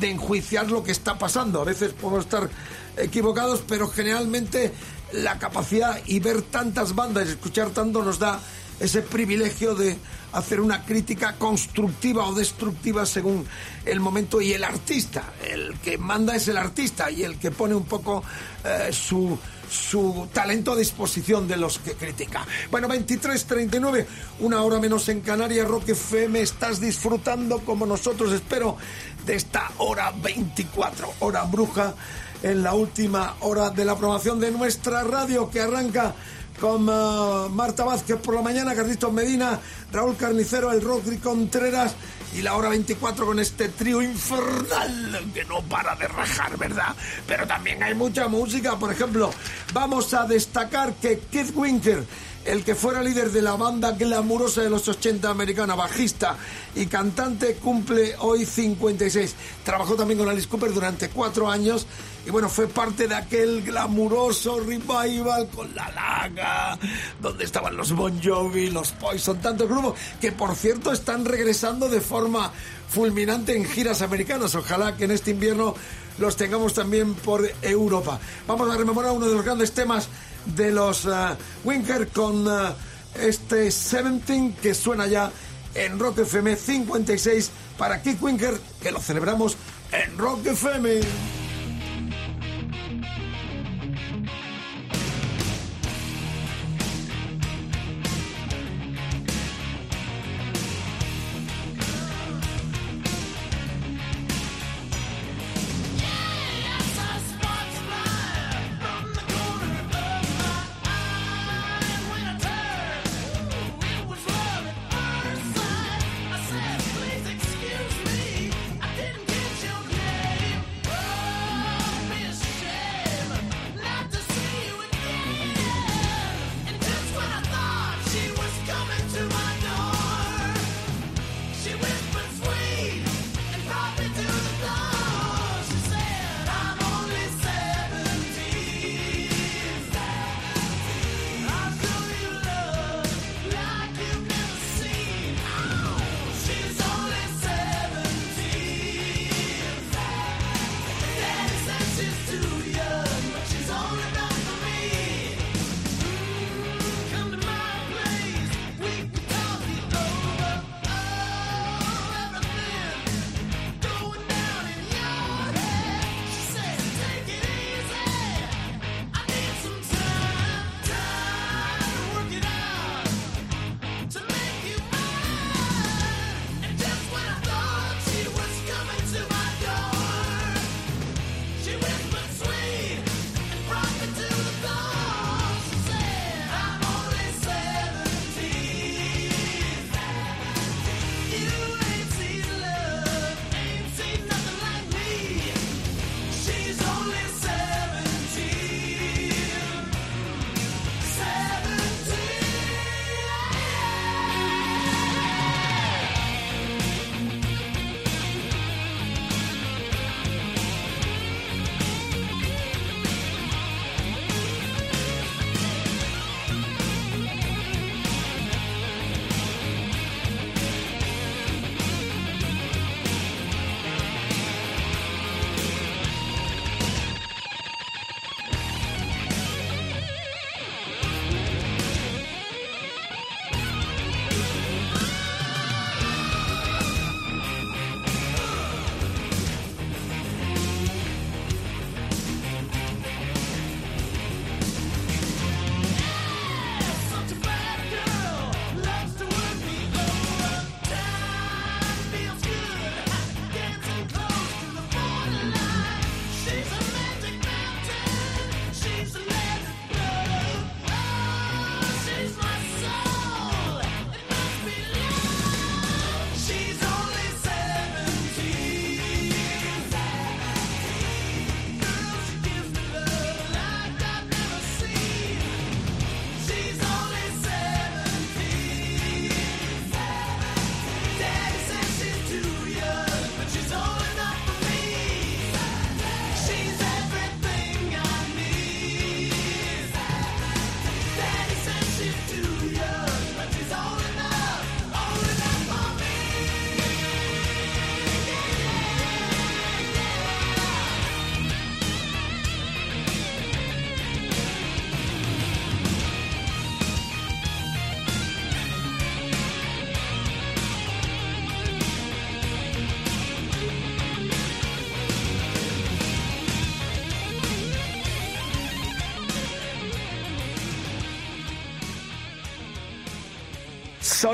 de 0.00 0.10
enjuiciar 0.10 0.70
lo 0.70 0.82
que 0.82 0.92
está 0.92 1.18
pasando. 1.18 1.62
A 1.62 1.64
veces 1.64 1.92
podemos 1.92 2.24
estar 2.24 2.50
equivocados, 2.96 3.62
pero 3.66 3.88
generalmente 3.88 4.72
la 5.12 5.38
capacidad 5.38 6.00
y 6.06 6.20
ver 6.20 6.42
tantas 6.42 6.94
bandas 6.94 7.26
y 7.26 7.30
escuchar 7.30 7.70
tanto 7.70 8.02
nos 8.04 8.18
da 8.18 8.40
ese 8.80 9.02
privilegio 9.02 9.74
de 9.74 9.96
hacer 10.32 10.60
una 10.60 10.84
crítica 10.84 11.36
constructiva 11.36 12.26
o 12.26 12.34
destructiva 12.34 13.06
según 13.06 13.46
el 13.84 14.00
momento 14.00 14.40
y 14.40 14.52
el 14.52 14.64
artista. 14.64 15.32
El 15.48 15.78
que 15.78 15.96
manda 15.96 16.34
es 16.34 16.48
el 16.48 16.56
artista 16.56 17.10
y 17.10 17.22
el 17.22 17.38
que 17.38 17.50
pone 17.50 17.74
un 17.74 17.84
poco 17.84 18.22
eh, 18.64 18.90
su, 18.92 19.38
su 19.70 20.28
talento 20.32 20.72
a 20.72 20.76
disposición 20.76 21.46
de 21.46 21.56
los 21.56 21.78
que 21.78 21.92
critica. 21.92 22.46
Bueno, 22.70 22.88
23.39, 22.88 24.06
una 24.40 24.62
hora 24.62 24.80
menos 24.80 25.08
en 25.08 25.20
Canarias, 25.20 25.68
Rock 25.68 25.90
FM, 25.90 26.40
estás 26.40 26.80
disfrutando 26.80 27.60
como 27.60 27.86
nosotros, 27.86 28.32
espero, 28.32 28.76
de 29.24 29.36
esta 29.36 29.70
hora 29.78 30.12
24, 30.22 31.14
hora 31.20 31.44
bruja, 31.44 31.94
en 32.42 32.62
la 32.62 32.74
última 32.74 33.36
hora 33.40 33.70
de 33.70 33.84
la 33.84 33.96
programación 33.96 34.38
de 34.38 34.50
nuestra 34.50 35.02
radio 35.02 35.48
que 35.48 35.60
arranca 35.62 36.14
con 36.60 36.88
uh, 36.88 37.48
Marta 37.50 37.84
Vázquez 37.84 38.16
por 38.18 38.34
la 38.34 38.42
mañana, 38.42 38.74
Carlitos 38.74 39.12
Medina, 39.12 39.60
Raúl 39.92 40.16
Carnicero, 40.16 40.72
el 40.72 40.80
Rodri 40.80 41.18
Contreras 41.18 41.94
y 42.34 42.42
la 42.42 42.56
hora 42.56 42.68
24 42.70 43.26
con 43.26 43.38
este 43.38 43.68
trío 43.68 44.02
infernal 44.02 45.30
que 45.32 45.44
no 45.44 45.62
para 45.62 45.94
de 45.96 46.08
rajar, 46.08 46.56
¿verdad? 46.56 46.94
Pero 47.26 47.46
también 47.46 47.82
hay 47.82 47.94
mucha 47.94 48.28
música, 48.28 48.76
por 48.78 48.92
ejemplo, 48.92 49.30
vamos 49.72 50.12
a 50.14 50.24
destacar 50.24 50.94
que 50.94 51.20
Keith 51.30 51.52
Winker 51.54 52.04
el 52.44 52.64
que 52.64 52.74
fuera 52.74 53.02
líder 53.02 53.30
de 53.30 53.42
la 53.42 53.56
banda 53.56 53.92
glamurosa 53.92 54.62
de 54.62 54.70
los 54.70 54.86
80 54.88 55.28
americana, 55.28 55.74
bajista 55.74 56.36
y 56.74 56.86
cantante, 56.86 57.56
cumple 57.56 58.14
hoy 58.18 58.44
56. 58.44 59.34
Trabajó 59.64 59.94
también 59.94 60.18
con 60.18 60.28
Alice 60.28 60.48
Cooper 60.48 60.72
durante 60.72 61.08
cuatro 61.08 61.50
años 61.50 61.86
y 62.26 62.30
bueno, 62.30 62.48
fue 62.48 62.68
parte 62.68 63.06
de 63.06 63.14
aquel 63.14 63.62
glamuroso 63.62 64.60
revival 64.60 65.48
con 65.54 65.74
La 65.74 65.90
Laga, 65.90 66.78
donde 67.20 67.44
estaban 67.44 67.76
los 67.76 67.92
Bon 67.92 68.20
Jovi, 68.22 68.70
los 68.70 68.92
Poison, 68.92 69.38
tantos 69.40 69.68
grupos 69.68 69.98
que 70.20 70.32
por 70.32 70.54
cierto 70.56 70.92
están 70.92 71.24
regresando 71.24 71.88
de 71.88 72.00
forma 72.00 72.50
fulminante 72.88 73.56
en 73.56 73.64
giras 73.64 74.02
americanas. 74.02 74.54
Ojalá 74.54 74.96
que 74.96 75.04
en 75.04 75.10
este 75.10 75.32
invierno 75.32 75.74
los 76.18 76.36
tengamos 76.36 76.74
también 76.74 77.14
por 77.14 77.50
Europa. 77.60 78.20
Vamos 78.46 78.70
a 78.70 78.76
rememorar 78.76 79.12
uno 79.12 79.26
de 79.26 79.34
los 79.34 79.44
grandes 79.44 79.72
temas 79.72 80.08
de 80.46 80.70
los 80.70 81.04
uh, 81.06 81.36
Winker 81.64 82.08
con 82.08 82.46
uh, 82.46 82.74
este 83.14 83.62
17 83.62 84.54
que 84.60 84.74
suena 84.74 85.06
ya 85.06 85.30
en 85.74 85.98
Rock 85.98 86.18
FM 86.20 86.56
56 86.56 87.50
para 87.78 88.02
Kick 88.02 88.22
Winker, 88.22 88.58
que 88.80 88.92
lo 88.92 89.00
celebramos 89.00 89.56
en 89.92 90.16
Rock 90.18 90.46
FM. 90.46 91.43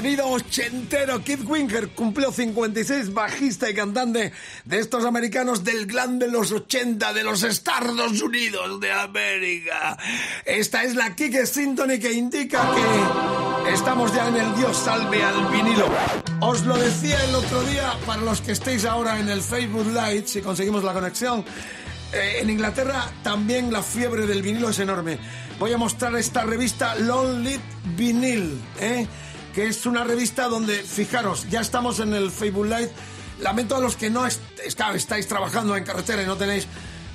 Sonido 0.01 0.29
ochentero. 0.29 1.23
Keith 1.23 1.45
Winger 1.45 1.91
cumplió 1.91 2.33
56, 2.33 3.13
bajista 3.13 3.69
y 3.69 3.75
cantante 3.75 4.33
de 4.65 4.79
estos 4.79 5.05
americanos 5.05 5.63
del 5.63 5.87
clan 5.87 6.19
de 6.19 6.29
los 6.29 6.53
80, 6.53 7.13
de 7.13 7.23
los 7.23 7.43
Estados 7.43 8.23
Unidos 8.23 8.81
de 8.81 8.93
América. 8.93 9.99
Esta 10.47 10.85
es 10.85 10.95
la 10.95 11.15
Kike 11.15 11.45
Symphony 11.45 11.99
que 11.99 12.13
indica 12.13 12.67
que 12.75 13.75
estamos 13.75 14.15
ya 14.15 14.27
en 14.29 14.37
el 14.37 14.55
Dios 14.55 14.75
salve 14.75 15.23
al 15.23 15.53
vinilo. 15.53 15.87
Os 16.41 16.65
lo 16.65 16.79
decía 16.79 17.23
el 17.23 17.35
otro 17.35 17.63
día, 17.65 17.93
para 18.07 18.23
los 18.23 18.41
que 18.41 18.53
estéis 18.53 18.87
ahora 18.87 19.21
en 19.21 19.29
el 19.29 19.43
Facebook 19.43 19.89
Live, 19.89 20.23
si 20.29 20.41
conseguimos 20.41 20.83
la 20.83 20.95
conexión. 20.95 21.45
Eh, 22.15 22.39
en 22.41 22.49
Inglaterra 22.49 23.13
también 23.23 23.71
la 23.71 23.83
fiebre 23.83 24.27
del 24.27 24.41
vinilo 24.41 24.71
es 24.71 24.79
enorme. 24.79 25.19
Voy 25.59 25.75
a 25.75 25.77
mostrar 25.77 26.17
esta 26.17 26.43
revista 26.45 26.95
Lonely 26.95 27.61
Vinyl, 27.99 28.59
¿eh? 28.81 29.07
Que 29.55 29.67
es 29.67 29.87
una 29.87 30.05
revista 30.05 30.49
donde, 30.49 30.83
fijaros, 30.83 31.49
ya 31.49 31.61
estamos 31.61 32.01
en 32.01 32.15
el 32.15 32.31
Facebook 32.31 32.67
Live. 32.67 32.91
Lamento 33.41 33.77
a 33.77 33.81
los 33.81 33.97
que 33.97 34.11
no 34.11 34.27
estáis 34.27 35.27
trabajando 35.27 35.77
en 35.77 35.85
carretera 35.85 36.23
y 36.23 36.27
no 36.27 36.37
tenéis 36.37 36.67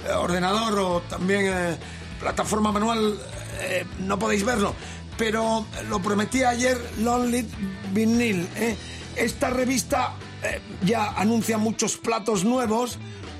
eh, 0.07 0.11
ordenador 0.11 0.79
o 0.79 1.01
también 1.01 1.45
eh, 1.45 1.77
plataforma 2.19 2.71
manual, 2.71 3.19
eh, 3.61 3.85
no 3.99 4.17
podéis 4.17 4.43
verlo. 4.43 4.75
Pero 5.17 5.65
lo 5.87 6.01
prometí 6.01 6.43
ayer, 6.43 6.77
Lonely 6.99 7.47
Vinyl. 7.93 8.47
Esta 9.15 9.49
revista 9.49 10.13
ya 10.83 11.11
anuncia 11.11 11.57
muchos 11.57 11.95
platos 11.95 12.43
nuevos 12.43 12.99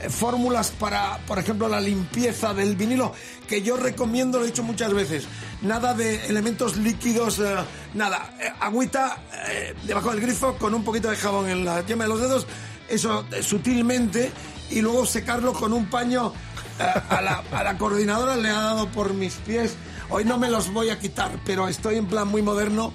fórmulas 0.10 0.72
para, 0.72 1.18
por 1.28 1.40
ejemplo, 1.40 1.68
la 1.68 1.80
limpieza 1.80 2.54
del 2.54 2.76
vinilo, 2.76 3.14
que 3.48 3.62
yo 3.62 3.78
recomiendo, 3.78 4.40
lo 4.40 4.46
he 4.46 4.48
dicho 4.48 4.64
muchas 4.64 4.94
veces, 4.94 5.28
nada 5.62 5.94
de 5.94 6.26
elementos 6.28 6.78
líquidos, 6.78 7.40
eh, 7.40 7.56
nada, 7.94 8.36
eh, 8.40 8.52
agüita 8.60 9.24
eh, 9.50 9.74
debajo 9.84 10.12
del 10.12 10.22
grifo 10.22 10.56
con 10.58 10.74
un 10.74 10.84
poquito 10.84 11.10
de 11.10 11.16
jabón 11.16 11.50
en 11.50 11.66
la 11.66 11.86
yema 11.86 12.06
de 12.06 12.10
los 12.10 12.22
dedos, 12.22 12.48
eso 12.90 13.26
eh, 13.32 13.44
sutilmente, 13.44 14.32
y 14.70 14.82
luego 14.82 15.06
secarlo 15.06 15.54
con 15.54 15.74
un 15.74 15.86
paño 15.88 16.34
a, 17.10 17.22
la, 17.22 17.44
a 17.52 17.64
la 17.64 17.78
coordinadora 17.78 18.36
le 18.36 18.50
ha 18.50 18.60
dado 18.60 18.88
por 18.90 19.14
mis 19.14 19.36
pies. 19.36 19.76
Hoy 20.10 20.26
no 20.26 20.38
me 20.38 20.50
los 20.50 20.72
voy 20.74 20.90
a 20.90 21.00
quitar, 21.00 21.40
pero 21.46 21.68
estoy 21.68 21.98
en 21.98 22.08
plan 22.08 22.28
muy 22.28 22.42
moderno 22.42 22.94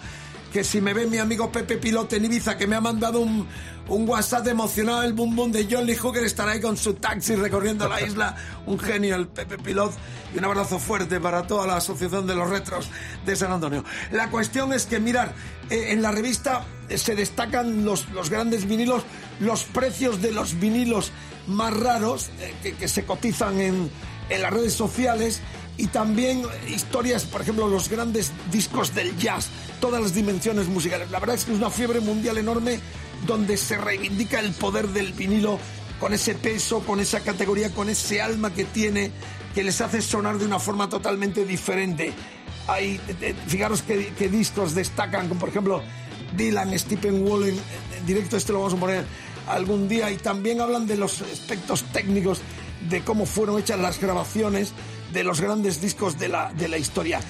que 0.52 0.64
si 0.64 0.80
me 0.80 0.94
ve 0.94 1.06
mi 1.06 1.18
amigo 1.18 1.52
Pepe 1.52 1.76
Pilote 1.76 2.16
en 2.16 2.24
Ibiza, 2.24 2.56
que 2.56 2.66
me 2.66 2.76
ha 2.76 2.80
mandado 2.80 3.20
un, 3.20 3.46
un 3.88 4.08
WhatsApp 4.08 4.46
emocionado, 4.46 5.02
el 5.02 5.12
boom 5.12 5.34
boom 5.34 5.52
de 5.52 5.64
Lee 5.64 5.96
Hooker 5.96 6.22
estará 6.24 6.52
ahí 6.52 6.60
con 6.60 6.76
su 6.76 6.94
taxi 6.94 7.34
recorriendo 7.34 7.88
la 7.88 8.00
isla. 8.00 8.36
Un 8.66 8.78
genio, 8.78 9.16
el 9.16 9.26
Pepe 9.26 9.58
Pilot. 9.58 9.92
Y 10.34 10.38
un 10.38 10.44
abrazo 10.44 10.78
fuerte 10.78 11.18
para 11.18 11.46
toda 11.46 11.66
la 11.66 11.76
Asociación 11.76 12.26
de 12.26 12.36
los 12.36 12.48
Retros 12.48 12.88
de 13.26 13.34
San 13.34 13.50
Antonio. 13.50 13.84
La 14.12 14.30
cuestión 14.30 14.72
es 14.72 14.86
que, 14.86 15.00
mirar, 15.00 15.34
eh, 15.70 15.86
en 15.88 16.02
la 16.02 16.12
revista 16.12 16.64
eh, 16.88 16.98
se 16.98 17.16
destacan 17.16 17.84
los, 17.84 18.08
los 18.10 18.30
grandes 18.30 18.68
vinilos, 18.68 19.02
los 19.40 19.64
precios 19.64 20.22
de 20.22 20.30
los 20.30 20.60
vinilos 20.60 21.10
más 21.48 21.76
raros 21.76 22.30
eh, 22.38 22.54
que, 22.62 22.74
que 22.74 22.86
se 22.86 23.04
cotizan 23.04 23.60
en, 23.60 23.90
en 24.28 24.42
las 24.42 24.52
redes 24.52 24.74
sociales 24.74 25.40
y 25.76 25.86
también 25.86 26.42
historias, 26.68 27.24
por 27.24 27.40
ejemplo, 27.40 27.66
los 27.66 27.88
grandes 27.88 28.32
discos 28.52 28.94
del 28.94 29.16
jazz, 29.16 29.48
todas 29.80 30.02
las 30.02 30.14
dimensiones 30.14 30.68
musicales. 30.68 31.10
La 31.10 31.18
verdad 31.18 31.36
es 31.36 31.44
que 31.44 31.52
es 31.52 31.58
una 31.58 31.70
fiebre 31.70 32.00
mundial 32.00 32.38
enorme 32.38 32.78
donde 33.26 33.56
se 33.56 33.76
reivindica 33.76 34.40
el 34.40 34.52
poder 34.52 34.88
del 34.88 35.12
vinilo 35.12 35.58
con 35.98 36.14
ese 36.14 36.34
peso, 36.34 36.80
con 36.80 36.98
esa 37.00 37.20
categoría, 37.20 37.70
con 37.70 37.90
ese 37.90 38.22
alma 38.22 38.52
que 38.52 38.64
tiene, 38.64 39.12
que 39.54 39.62
les 39.62 39.80
hace 39.80 40.00
sonar 40.00 40.38
de 40.38 40.46
una 40.46 40.58
forma 40.58 40.88
totalmente 40.88 41.44
diferente. 41.44 42.12
Hay, 42.66 43.00
eh, 43.08 43.16
eh, 43.20 43.34
fijaros 43.46 43.82
qué, 43.82 44.28
discos 44.28 44.74
destacan, 44.74 45.28
como 45.28 45.40
por 45.40 45.50
ejemplo 45.50 45.82
Dylan, 46.36 46.76
Stephen 46.78 47.26
Wallen, 47.26 47.58
en 47.98 48.06
directo 48.06 48.36
este 48.36 48.52
lo 48.52 48.60
vamos 48.60 48.74
a 48.74 48.76
poner 48.76 49.04
algún 49.48 49.88
día, 49.88 50.10
y 50.10 50.16
también 50.16 50.60
hablan 50.60 50.86
de 50.86 50.96
los 50.96 51.20
aspectos 51.20 51.84
técnicos 51.92 52.40
de 52.88 53.02
cómo 53.02 53.26
fueron 53.26 53.58
hechas 53.58 53.78
las 53.78 54.00
grabaciones 54.00 54.72
de 55.12 55.24
los 55.24 55.40
grandes 55.40 55.80
discos 55.80 56.18
de 56.18 56.28
la, 56.28 56.52
de 56.52 56.68
la 56.68 56.78
historia. 56.78 57.20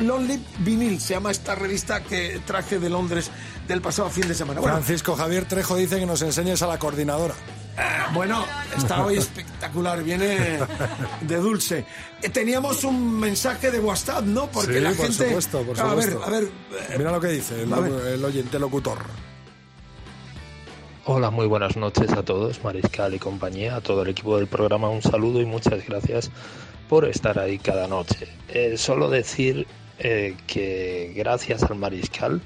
Lonely 0.00 0.42
Vinyl 0.60 1.00
se 1.00 1.14
llama 1.14 1.30
esta 1.30 1.54
revista 1.54 2.02
que 2.02 2.40
traje 2.46 2.78
de 2.78 2.88
Londres 2.90 3.30
del 3.66 3.80
pasado 3.80 4.10
fin 4.10 4.26
de 4.28 4.34
semana. 4.34 4.60
Bueno, 4.60 4.76
Francisco 4.76 5.14
Javier 5.16 5.44
Trejo 5.46 5.76
dice 5.76 5.98
que 5.98 6.06
nos 6.06 6.22
enseñes 6.22 6.62
a 6.62 6.66
la 6.66 6.78
coordinadora. 6.78 7.34
Ah, 7.76 8.10
Bueno, 8.12 8.44
está 8.76 9.04
hoy 9.04 9.18
espectacular, 9.18 10.02
viene 10.02 10.58
de 11.20 11.36
dulce. 11.36 11.84
Eh, 12.22 12.28
Teníamos 12.30 12.82
un 12.84 13.18
mensaje 13.20 13.70
de 13.70 13.78
WhatsApp, 13.78 14.24
¿no? 14.24 14.46
Porque 14.50 14.74
Sí, 14.74 14.80
la 14.80 14.90
por 14.90 15.06
gente. 15.06 15.26
supuesto, 15.28 15.62
por 15.62 15.80
a 15.80 15.94
ver, 15.94 16.18
a 16.24 16.30
ver. 16.30 16.44
eh, 16.44 16.94
Mira 16.98 17.12
lo 17.12 17.20
que 17.20 17.28
dice 17.28 17.62
el, 17.62 17.72
el 17.72 18.24
oyente 18.24 18.58
locutor. 18.58 18.98
Hola, 21.10 21.30
muy 21.30 21.46
buenas 21.46 21.76
noches 21.76 22.10
a 22.12 22.22
todos, 22.22 22.62
Mariscal 22.62 23.14
y 23.14 23.18
compañía, 23.18 23.76
a 23.76 23.80
todo 23.80 24.02
el 24.02 24.08
equipo 24.10 24.36
del 24.36 24.46
programa, 24.46 24.90
un 24.90 25.00
saludo 25.00 25.40
y 25.40 25.46
muchas 25.46 25.82
gracias 25.86 26.30
por 26.88 27.04
estar 27.06 27.38
ahí 27.38 27.58
cada 27.58 27.86
noche. 27.86 28.28
Eh, 28.48 28.76
solo 28.76 29.10
decir 29.10 29.66
eh, 29.98 30.34
que 30.46 31.12
gracias 31.14 31.62
al 31.64 31.76
Mariscal 31.76 32.40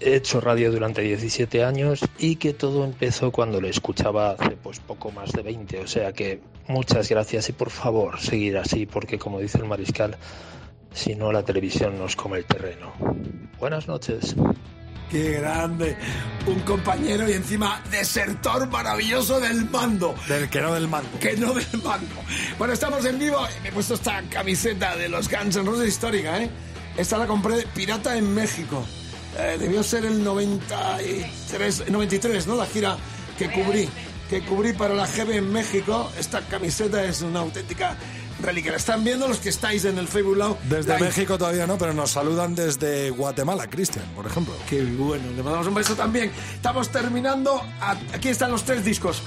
he 0.00 0.14
hecho 0.16 0.40
radio 0.40 0.72
durante 0.72 1.02
17 1.02 1.62
años 1.64 2.00
y 2.18 2.36
que 2.36 2.54
todo 2.54 2.84
empezó 2.84 3.30
cuando 3.30 3.60
le 3.60 3.68
escuchaba 3.68 4.30
hace 4.30 4.56
pues 4.56 4.80
poco 4.80 5.10
más 5.10 5.32
de 5.32 5.42
20, 5.42 5.80
o 5.80 5.86
sea 5.86 6.12
que 6.12 6.40
muchas 6.68 7.08
gracias 7.08 7.48
y 7.50 7.52
por 7.52 7.70
favor 7.70 8.18
seguir 8.18 8.56
así 8.56 8.86
porque 8.86 9.18
como 9.18 9.40
dice 9.40 9.58
el 9.58 9.64
Mariscal, 9.64 10.16
si 10.92 11.14
no 11.14 11.32
la 11.32 11.44
televisión 11.44 11.98
nos 11.98 12.16
come 12.16 12.38
el 12.38 12.44
terreno. 12.46 12.92
Buenas 13.58 13.86
noches. 13.88 14.34
Qué 15.10 15.32
grande. 15.32 15.96
Un 16.46 16.60
compañero 16.60 17.28
y 17.28 17.32
encima 17.32 17.82
desertor 17.90 18.68
maravilloso 18.68 19.40
del 19.40 19.68
mando. 19.68 20.14
Del 20.28 20.48
que 20.48 20.60
no 20.60 20.72
del 20.72 20.86
mando. 20.86 21.18
Que 21.18 21.36
no 21.36 21.52
del 21.52 21.82
mando. 21.82 22.14
Bueno, 22.58 22.74
estamos 22.74 23.04
en 23.04 23.18
vivo. 23.18 23.38
Me 23.62 23.70
he 23.70 23.72
puesto 23.72 23.94
esta 23.94 24.22
camiseta 24.30 24.96
de 24.96 25.08
los 25.08 25.28
Guns 25.28 25.56
N' 25.56 25.66
Roses 25.66 25.88
histórica, 25.88 26.40
¿eh? 26.40 26.48
Esta 26.96 27.18
la 27.18 27.26
compré 27.26 27.66
pirata 27.74 28.16
en 28.16 28.32
México. 28.32 28.84
Eh, 29.36 29.56
debió 29.58 29.82
ser 29.82 30.04
el 30.04 30.22
93, 30.22 31.90
93, 31.90 32.46
¿no? 32.46 32.54
La 32.54 32.66
gira 32.66 32.96
que 33.36 33.50
cubrí. 33.50 33.88
Que 34.28 34.42
cubrí 34.42 34.72
para 34.74 34.94
la 34.94 35.08
GB 35.08 35.38
en 35.38 35.52
México. 35.52 36.12
Esta 36.18 36.40
camiseta 36.42 37.02
es 37.02 37.20
una 37.22 37.40
auténtica 37.40 37.96
La 38.42 38.76
están 38.76 39.04
viendo 39.04 39.28
los 39.28 39.38
que 39.38 39.48
estáis 39.50 39.84
en 39.84 39.96
el 39.98 40.08
Facebook 40.08 40.36
Live. 40.36 40.56
Desde 40.68 40.94
Live. 40.94 41.06
México 41.08 41.38
todavía 41.38 41.66
no, 41.66 41.76
pero 41.78 41.92
nos 41.92 42.10
saludan 42.10 42.54
desde 42.54 43.10
Guatemala, 43.10 43.68
Cristian, 43.68 44.04
por 44.16 44.26
ejemplo. 44.26 44.54
Qué 44.68 44.82
bueno, 44.84 45.24
le 45.36 45.42
mandamos 45.42 45.66
un 45.68 45.74
beso 45.74 45.94
también. 45.94 46.30
Estamos 46.54 46.88
terminando, 46.90 47.62
a- 47.80 47.96
aquí 48.14 48.28
están 48.28 48.50
los 48.50 48.64
tres 48.64 48.84
discos, 48.84 49.22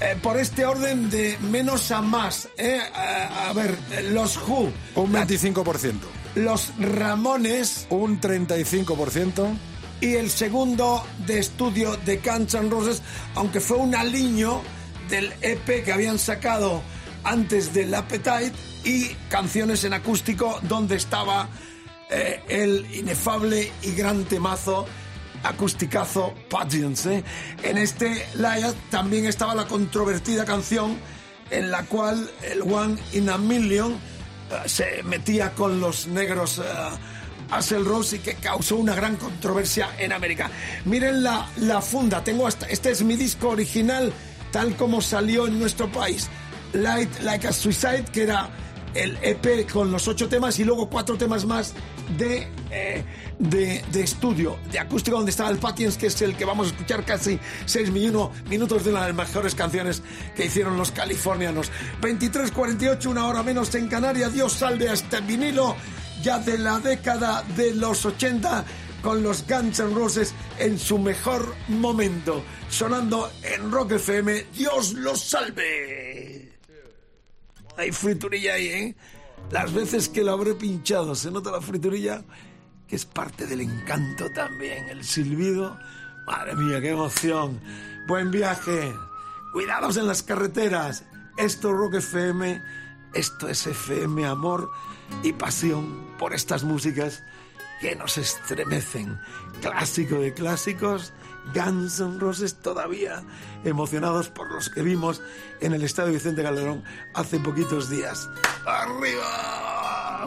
Eh, 0.00 0.14
por 0.22 0.36
este 0.36 0.66
orden 0.66 1.08
de 1.08 1.38
menos 1.50 1.90
a 1.90 2.02
más. 2.02 2.48
¿eh? 2.58 2.78
A, 2.94 3.48
a 3.48 3.52
ver, 3.54 3.78
los 4.10 4.36
Who, 4.36 4.70
Un 4.94 5.10
25%. 5.12 6.06
los 6.34 6.70
Ramones 6.78 7.86
Un 7.88 8.20
35%. 8.20 9.56
y 10.02 10.14
el 10.16 10.30
segundo 10.30 11.02
de 11.26 11.38
estudio 11.38 11.96
de 12.04 12.18
Guns 12.18 12.52
N' 12.54 12.68
Roses, 12.68 13.00
aunque 13.36 13.60
fue 13.60 13.78
un 13.78 13.94
aliño 13.94 14.60
del 15.08 15.32
EP 15.40 15.82
que 15.82 15.92
habían 15.92 16.18
sacado 16.18 16.82
antes 17.26 17.74
del 17.74 17.94
Appetite 17.94 18.52
y 18.84 19.08
canciones 19.28 19.84
en 19.84 19.92
acústico 19.92 20.58
donde 20.62 20.96
estaba 20.96 21.48
eh, 22.08 22.40
el 22.48 22.86
inefable 22.94 23.70
y 23.82 23.92
gran 23.92 24.24
temazo 24.24 24.86
acusticazo 25.42 26.34
Patience. 26.48 27.18
¿eh? 27.18 27.24
En 27.62 27.78
este 27.78 28.26
live 28.34 28.72
también 28.90 29.26
estaba 29.26 29.54
la 29.54 29.66
controvertida 29.66 30.44
canción 30.44 30.96
en 31.50 31.70
la 31.70 31.84
cual 31.84 32.30
el 32.42 32.62
One 32.62 32.96
in 33.12 33.28
a 33.28 33.38
Million 33.38 33.92
eh, 33.92 34.68
se 34.68 35.02
metía 35.02 35.52
con 35.52 35.80
los 35.80 36.06
negros 36.06 36.58
eh, 36.58 36.62
Axel 37.50 37.84
Rose 37.84 38.16
y 38.16 38.18
que 38.20 38.34
causó 38.34 38.76
una 38.76 38.94
gran 38.94 39.16
controversia 39.16 39.90
en 39.98 40.12
América. 40.12 40.50
Miren 40.84 41.22
la, 41.22 41.48
la 41.58 41.80
funda, 41.80 42.22
tengo 42.22 42.46
hasta, 42.46 42.66
este 42.66 42.90
es 42.90 43.02
mi 43.02 43.16
disco 43.16 43.50
original 43.50 44.12
tal 44.50 44.76
como 44.76 45.00
salió 45.00 45.46
en 45.46 45.58
nuestro 45.58 45.90
país. 45.90 46.28
Light 46.72 47.20
Like 47.22 47.46
a 47.48 47.52
Suicide, 47.52 48.04
que 48.12 48.22
era 48.24 48.48
el 48.94 49.18
EP 49.22 49.70
con 49.70 49.90
los 49.92 50.08
ocho 50.08 50.26
temas 50.28 50.58
y 50.58 50.64
luego 50.64 50.88
cuatro 50.88 51.18
temas 51.18 51.44
más 51.44 51.74
de, 52.16 52.48
eh, 52.70 53.04
de, 53.38 53.84
de 53.92 54.00
estudio, 54.02 54.56
de 54.72 54.78
acústico, 54.78 55.18
donde 55.18 55.30
estaba 55.30 55.50
el 55.50 55.58
Patience, 55.58 55.98
que 55.98 56.06
es 56.06 56.22
el 56.22 56.34
que 56.36 56.44
vamos 56.46 56.68
a 56.68 56.70
escuchar 56.70 57.04
casi 57.04 57.38
seis 57.66 57.92
minu- 57.92 58.30
minutos 58.48 58.84
de 58.84 58.90
una 58.90 59.02
de 59.02 59.08
las 59.12 59.16
mejores 59.28 59.54
canciones 59.54 60.02
que 60.34 60.46
hicieron 60.46 60.78
los 60.78 60.92
californianos. 60.92 61.70
23.48, 62.00 63.06
una 63.06 63.26
hora 63.26 63.42
menos 63.42 63.74
en 63.74 63.88
Canarias. 63.88 64.32
Dios 64.32 64.52
salve 64.54 64.88
a 64.88 64.94
este 64.94 65.20
vinilo 65.20 65.76
ya 66.22 66.38
de 66.38 66.56
la 66.56 66.78
década 66.78 67.44
de 67.56 67.74
los 67.74 68.04
80 68.06 68.64
con 69.02 69.22
los 69.22 69.46
Guns 69.46 69.78
N' 69.78 69.94
Roses 69.94 70.32
en 70.58 70.78
su 70.78 70.98
mejor 70.98 71.54
momento, 71.68 72.42
sonando 72.70 73.30
en 73.42 73.70
Rock 73.70 73.92
FM. 73.92 74.46
Dios 74.56 74.94
los 74.94 75.20
salve. 75.22 76.15
Hay 77.76 77.92
friturilla 77.92 78.54
ahí, 78.54 78.68
¿eh? 78.68 78.96
Las 79.50 79.72
veces 79.72 80.08
que 80.08 80.24
lo 80.24 80.32
habré 80.32 80.54
pinchado, 80.54 81.14
se 81.14 81.30
nota 81.30 81.50
la 81.50 81.60
friturilla 81.60 82.24
que 82.88 82.96
es 82.96 83.04
parte 83.04 83.46
del 83.46 83.60
encanto 83.60 84.30
también, 84.30 84.88
el 84.88 85.04
silbido. 85.04 85.78
Madre 86.26 86.54
mía, 86.54 86.80
qué 86.80 86.90
emoción. 86.90 87.60
Buen 88.06 88.30
viaje. 88.30 88.92
Cuidados 89.52 89.96
en 89.96 90.06
las 90.06 90.22
carreteras. 90.22 91.04
Esto 91.36 91.70
es 91.70 91.76
Rock 91.76 91.94
FM, 91.94 92.62
esto 93.14 93.48
es 93.48 93.66
FM 93.66 94.26
Amor 94.26 94.70
y 95.22 95.32
pasión 95.32 96.06
por 96.18 96.32
estas 96.32 96.64
músicas 96.64 97.22
que 97.80 97.94
nos 97.96 98.16
estremecen. 98.18 99.18
Clásico 99.60 100.20
de 100.20 100.32
clásicos, 100.32 101.12
Guns 101.54 102.00
N' 102.00 102.18
Roses 102.18 102.54
todavía 102.60 103.22
emocionados 103.66 104.28
por 104.28 104.50
los 104.50 104.68
que 104.70 104.82
vimos 104.82 105.22
en 105.60 105.72
el 105.72 105.82
Estadio 105.82 106.12
Vicente 106.12 106.42
Calderón 106.42 106.84
hace 107.14 107.38
poquitos 107.40 107.90
días. 107.90 108.28
¡Arriba! 108.64 110.26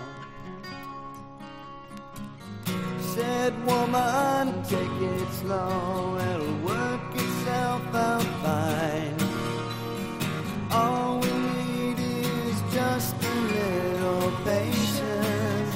Said 3.41 3.65
woman, 3.65 4.61
take 4.65 5.01
it 5.01 5.27
slow, 5.41 6.15
it'll 6.29 6.57
work 6.57 7.15
itself 7.15 7.95
out 7.95 8.27
fine. 8.43 9.17
All 10.69 11.19
we 11.21 11.31
need 11.31 11.97
is 11.97 12.61
just 12.71 13.15
a 13.15 13.35
little 13.55 14.31
patience. 14.45 15.75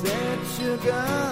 Said 0.00 0.38
sugar, 0.56 1.23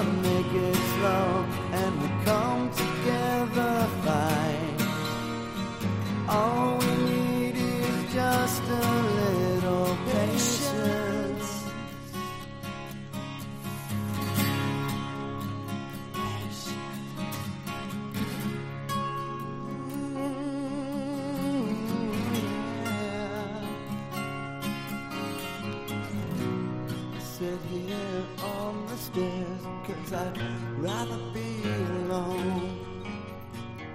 I'd 30.14 30.38
rather 30.76 31.16
be 31.32 31.62
alone. 31.64 32.78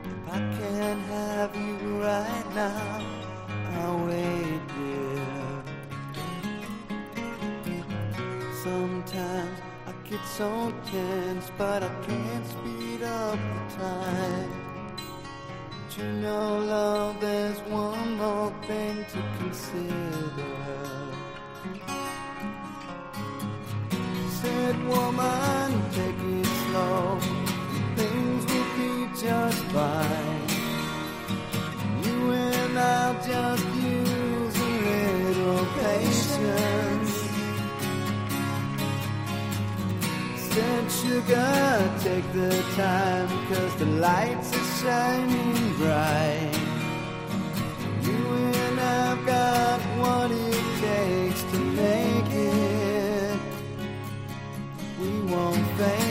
If 0.03 0.33
I 0.33 0.39
can't 0.57 1.01
have 1.01 1.55
you 1.55 2.01
right 2.01 2.55
now, 2.55 3.01
I'll 3.73 4.07
wait, 4.07 4.61
dear. 4.73 5.27
Sometimes 8.63 9.59
I 9.85 9.91
get 10.09 10.25
so 10.25 10.73
tense, 10.91 11.51
but 11.55 11.83
I 11.83 11.89
can't 12.07 12.45
speed 12.47 13.03
up 13.03 13.37
the 13.37 13.75
time. 13.77 14.51
But 15.69 15.97
you 15.97 16.11
know, 16.13 16.57
love, 16.57 17.21
there's 17.21 17.59
one 17.69 18.17
more 18.17 18.51
thing 18.65 19.05
to 19.13 19.19
consider. 19.37 20.57
Said 24.41 24.87
woman, 24.87 25.56
fine. 29.77 30.41
You 32.05 32.19
and 32.31 32.79
I'll 32.79 33.17
just 33.31 33.65
use 33.95 34.55
a 34.69 34.73
little 34.83 35.65
patience. 35.81 37.13
Said 40.49 40.85
sugar, 40.99 41.53
take 42.05 42.27
the 42.41 42.53
time, 42.81 43.29
cause 43.49 43.73
the 43.83 43.89
lights 44.07 44.49
are 44.59 44.69
shining 44.81 45.57
bright. 45.79 46.55
You 48.07 48.21
and 48.63 48.79
I've 48.79 49.21
got 49.35 49.79
what 50.01 50.29
it 50.49 50.65
takes 50.87 51.41
to 51.51 51.59
make 51.83 52.31
it. 52.55 53.39
We 55.01 55.11
won't 55.31 55.65
fake 55.77 56.06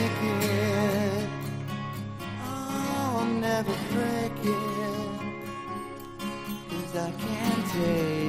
never 3.57 3.71
it. 3.71 4.57
Cause 6.69 6.95
I 6.95 7.11
can't 7.11 7.65
take 7.71 8.26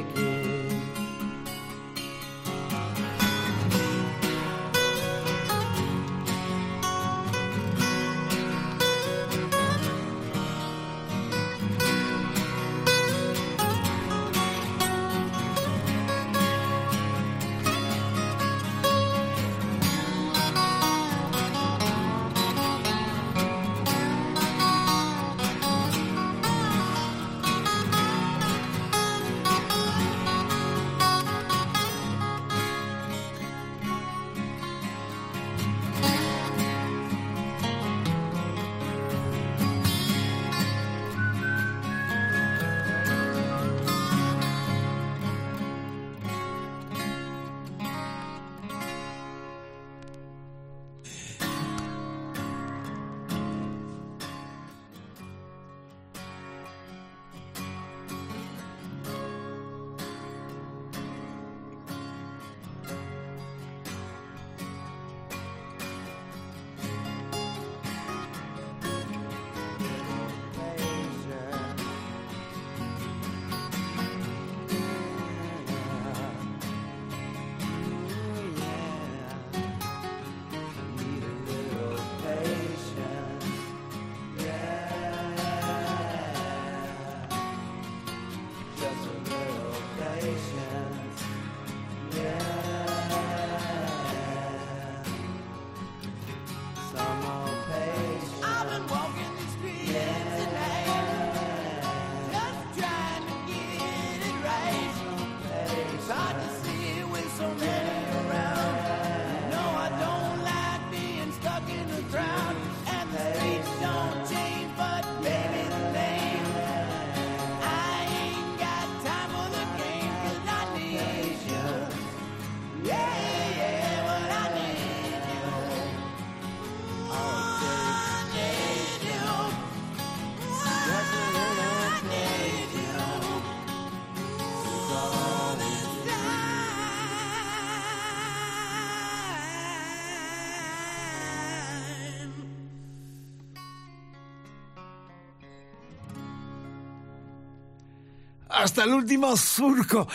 hasta 148.58 148.84
el 148.84 148.92
último 148.92 149.36
surco. 149.36 150.08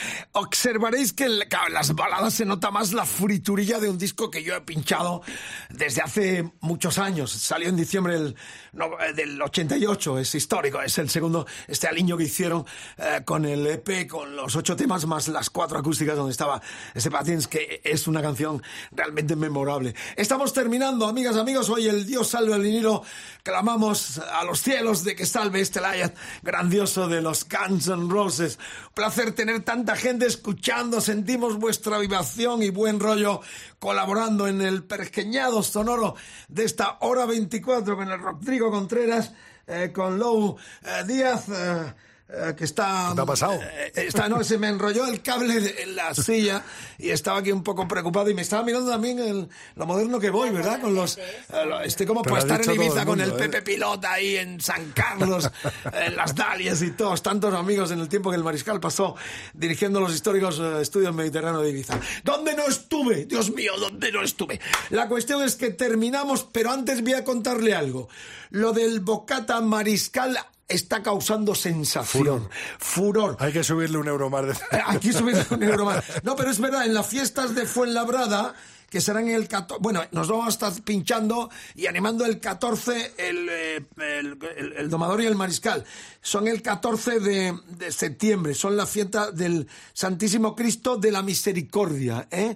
Observaréis 0.46 1.14
que 1.14 1.24
en 1.24 1.40
las 1.72 1.96
baladas 1.96 2.34
se 2.34 2.46
nota 2.46 2.70
más 2.70 2.92
la 2.92 3.06
friturilla 3.06 3.80
de 3.80 3.90
un 3.90 3.98
disco 3.98 4.30
que 4.30 4.44
yo 4.44 4.56
he 4.56 4.62
pinchado 4.62 5.22
desde 5.70 6.02
hace 6.02 6.52
muchos 6.60 6.98
años. 6.98 7.32
Salió 7.32 7.70
en 7.70 7.78
diciembre 7.78 8.16
del, 8.16 8.36
no, 8.74 9.00
eh, 9.00 9.14
del 9.14 9.42
88, 9.42 10.20
es 10.20 10.36
histórico, 10.36 10.82
es 10.82 10.98
el 10.98 11.10
segundo, 11.10 11.48
este 11.68 11.88
aliño 11.88 12.18
que 12.18 12.26
hicieron 12.26 12.66
eh, 12.98 13.22
con 13.24 13.46
el 13.46 13.66
EP, 13.66 14.06
con 14.08 14.36
los 14.36 14.56
ocho 14.58 14.76
temas 14.76 15.06
más 15.06 15.30
las 15.30 15.50
cuatro 15.50 15.80
acústicas 15.80 16.18
donde 16.18 16.32
estaba 16.32 16.62
ese 16.94 17.10
Patins, 17.10 17.48
que 17.48 17.82
es 17.84 18.08
una 18.08 18.22
canción 18.22 18.62
realmente 18.92 19.38
memorable. 19.38 19.96
Estamos 20.18 20.52
terminando, 20.52 21.08
amigas, 21.08 21.38
amigos, 21.38 21.70
hoy 21.70 21.88
el 21.88 22.06
Dios 22.06 22.28
salve 22.28 22.54
al 22.54 22.62
vinilo, 22.62 23.04
clamamos 23.44 24.18
a 24.18 24.44
los 24.44 24.62
cielos 24.62 25.06
de 25.06 25.16
que 25.16 25.26
salve 25.26 25.62
este 25.62 25.80
Lion 25.80 26.14
grandioso 26.42 27.08
de 27.08 27.22
los 27.22 27.48
Guns 27.48 27.88
N' 27.88 28.10
Roses. 28.10 28.60
Placer 28.94 29.32
tener 29.34 29.62
tanta 29.62 29.96
gente 29.96 30.26
escuchando, 30.34 31.00
sentimos 31.00 31.60
vuestra 31.60 32.00
vibración 32.00 32.64
y 32.64 32.72
buen 32.72 33.00
rollo 33.00 33.42
colaborando 33.78 34.48
en 34.48 34.62
el 34.62 34.84
pergeñado 34.84 35.62
sonoro 35.62 36.16
de 36.48 36.64
esta 36.64 36.98
hora 37.02 37.28
24 37.28 37.96
con 37.96 38.12
el 38.12 38.20
Rodrigo 38.20 38.72
Contreras, 38.72 39.32
eh, 39.68 39.92
con 39.94 40.18
Lou 40.18 40.58
eh, 40.82 41.04
Díaz. 41.06 41.50
eh, 41.50 41.94
eh, 42.30 42.54
que 42.58 42.64
está... 42.64 43.08
¿Qué 43.10 43.16
te 43.16 43.22
ha 43.22 43.26
pasado? 43.26 43.54
eh, 43.62 43.92
está, 43.96 44.28
no, 44.30 44.44
se 44.44 44.58
me 44.58 44.68
enrolló 44.70 45.06
el 45.08 45.22
cable 45.22 45.60
de- 45.60 45.84
en 45.84 45.96
la 45.96 46.14
silla 46.16 46.64
y 46.98 47.10
estaba 47.10 47.40
aquí 47.40 47.52
un 47.52 47.64
poco 47.64 47.88
preocupado 47.88 48.30
y 48.30 48.34
me 48.34 48.42
estaba 48.42 48.64
mirando 48.64 48.90
también 48.92 49.20
el- 49.20 49.50
lo 49.76 49.86
moderno 49.86 50.20
que 50.20 50.30
voy, 50.30 50.50
¿verdad? 50.50 50.80
Con 50.82 50.96
los... 50.96 51.18
eh, 51.18 51.24
lo- 51.66 51.82
estoy 51.82 52.06
como 52.08 52.22
para 52.24 52.40
estar 52.40 52.62
en 52.64 52.72
Ibiza 52.72 53.02
el 53.02 53.06
con 53.06 53.22
el 53.22 53.30
¿eh? 53.32 53.34
Pepe 53.38 53.62
Pilota 53.62 54.14
ahí 54.14 54.38
en 54.38 54.60
San 54.62 54.92
Carlos, 54.94 55.50
en 55.94 56.16
las 56.16 56.34
Dalias 56.34 56.82
y 56.82 56.92
todos, 56.92 57.22
tantos 57.22 57.54
amigos 57.54 57.92
en 57.92 58.00
el 58.00 58.10
tiempo 58.10 58.30
que 58.32 58.38
el 58.38 58.44
Mariscal 58.44 58.80
pasó 58.80 59.16
dirigiendo 59.54 60.00
los 60.00 60.14
históricos 60.14 60.60
eh, 60.60 60.82
estudios 60.82 61.14
mediterráneos 61.14 61.64
de 61.64 61.70
Ibiza. 61.72 62.00
¿Dónde 62.24 62.56
no 62.56 62.66
estuve? 62.68 63.26
Dios 63.26 63.52
mío, 63.52 63.74
¿dónde 63.80 64.12
no 64.12 64.24
estuve? 64.24 64.60
La 64.90 65.08
cuestión 65.08 65.44
es 65.44 65.56
que 65.56 65.70
terminamos, 65.72 66.48
pero 66.52 66.72
antes 66.72 67.02
voy 67.04 67.14
a 67.14 67.24
contarle 67.24 67.76
algo. 67.76 68.08
Lo 68.50 68.72
del 68.72 69.00
bocata 69.02 69.60
Mariscal 69.62 70.38
está 70.68 71.04
causando 71.04 71.54
sensación, 71.56 72.50
furor. 72.80 73.38
Hay 73.40 73.52
que 73.54 73.64
subirle 73.64 73.98
un 73.98 74.08
euro 74.08 74.30
más 74.30 74.46
de... 74.48 74.52
Eh, 74.78 74.82
Aquí 74.86 75.12
subir 75.14 75.36
un 75.52 75.64
euro 75.64 75.86
más. 75.86 76.04
No, 76.24 76.36
pero 76.36 76.50
es 76.52 76.60
verdad, 76.60 76.86
en 76.86 76.94
las 76.94 77.06
fiestas 77.08 77.54
de 77.56 77.66
Fuenlabrada, 77.66 78.54
que 78.90 79.02
serán 79.02 79.28
el 79.28 79.48
14, 79.48 79.80
bueno, 79.82 80.02
nos 80.12 80.28
vamos 80.28 80.46
a 80.46 80.50
estar 80.50 80.84
pinchando 80.84 81.50
y 81.76 81.88
animando 81.88 82.26
el 82.26 82.40
14, 82.40 83.14
el, 83.18 83.48
eh, 83.50 83.86
el, 83.98 84.38
el- 84.58 84.74
el 84.74 84.90
domador 84.90 85.22
y 85.22 85.26
el 85.26 85.36
mariscal. 85.36 85.84
Son 86.22 86.48
el 86.48 86.62
14 86.62 87.20
de, 87.20 87.58
de 87.70 87.92
septiembre, 87.92 88.54
son 88.54 88.78
la 88.78 88.86
fiesta 88.86 89.32
del 89.32 89.68
Santísimo 89.94 90.56
Cristo 90.56 90.98
de 90.98 91.12
la 91.12 91.22
Misericordia. 91.24 92.28
Eh, 92.32 92.56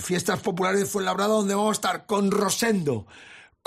Fiestas 0.00 0.40
populares 0.40 0.80
de 0.80 0.86
Fuenlabrada, 0.86 1.34
donde 1.34 1.54
vamos 1.54 1.70
a 1.70 1.72
estar 1.78 2.06
con 2.06 2.30
Rosendo, 2.30 3.06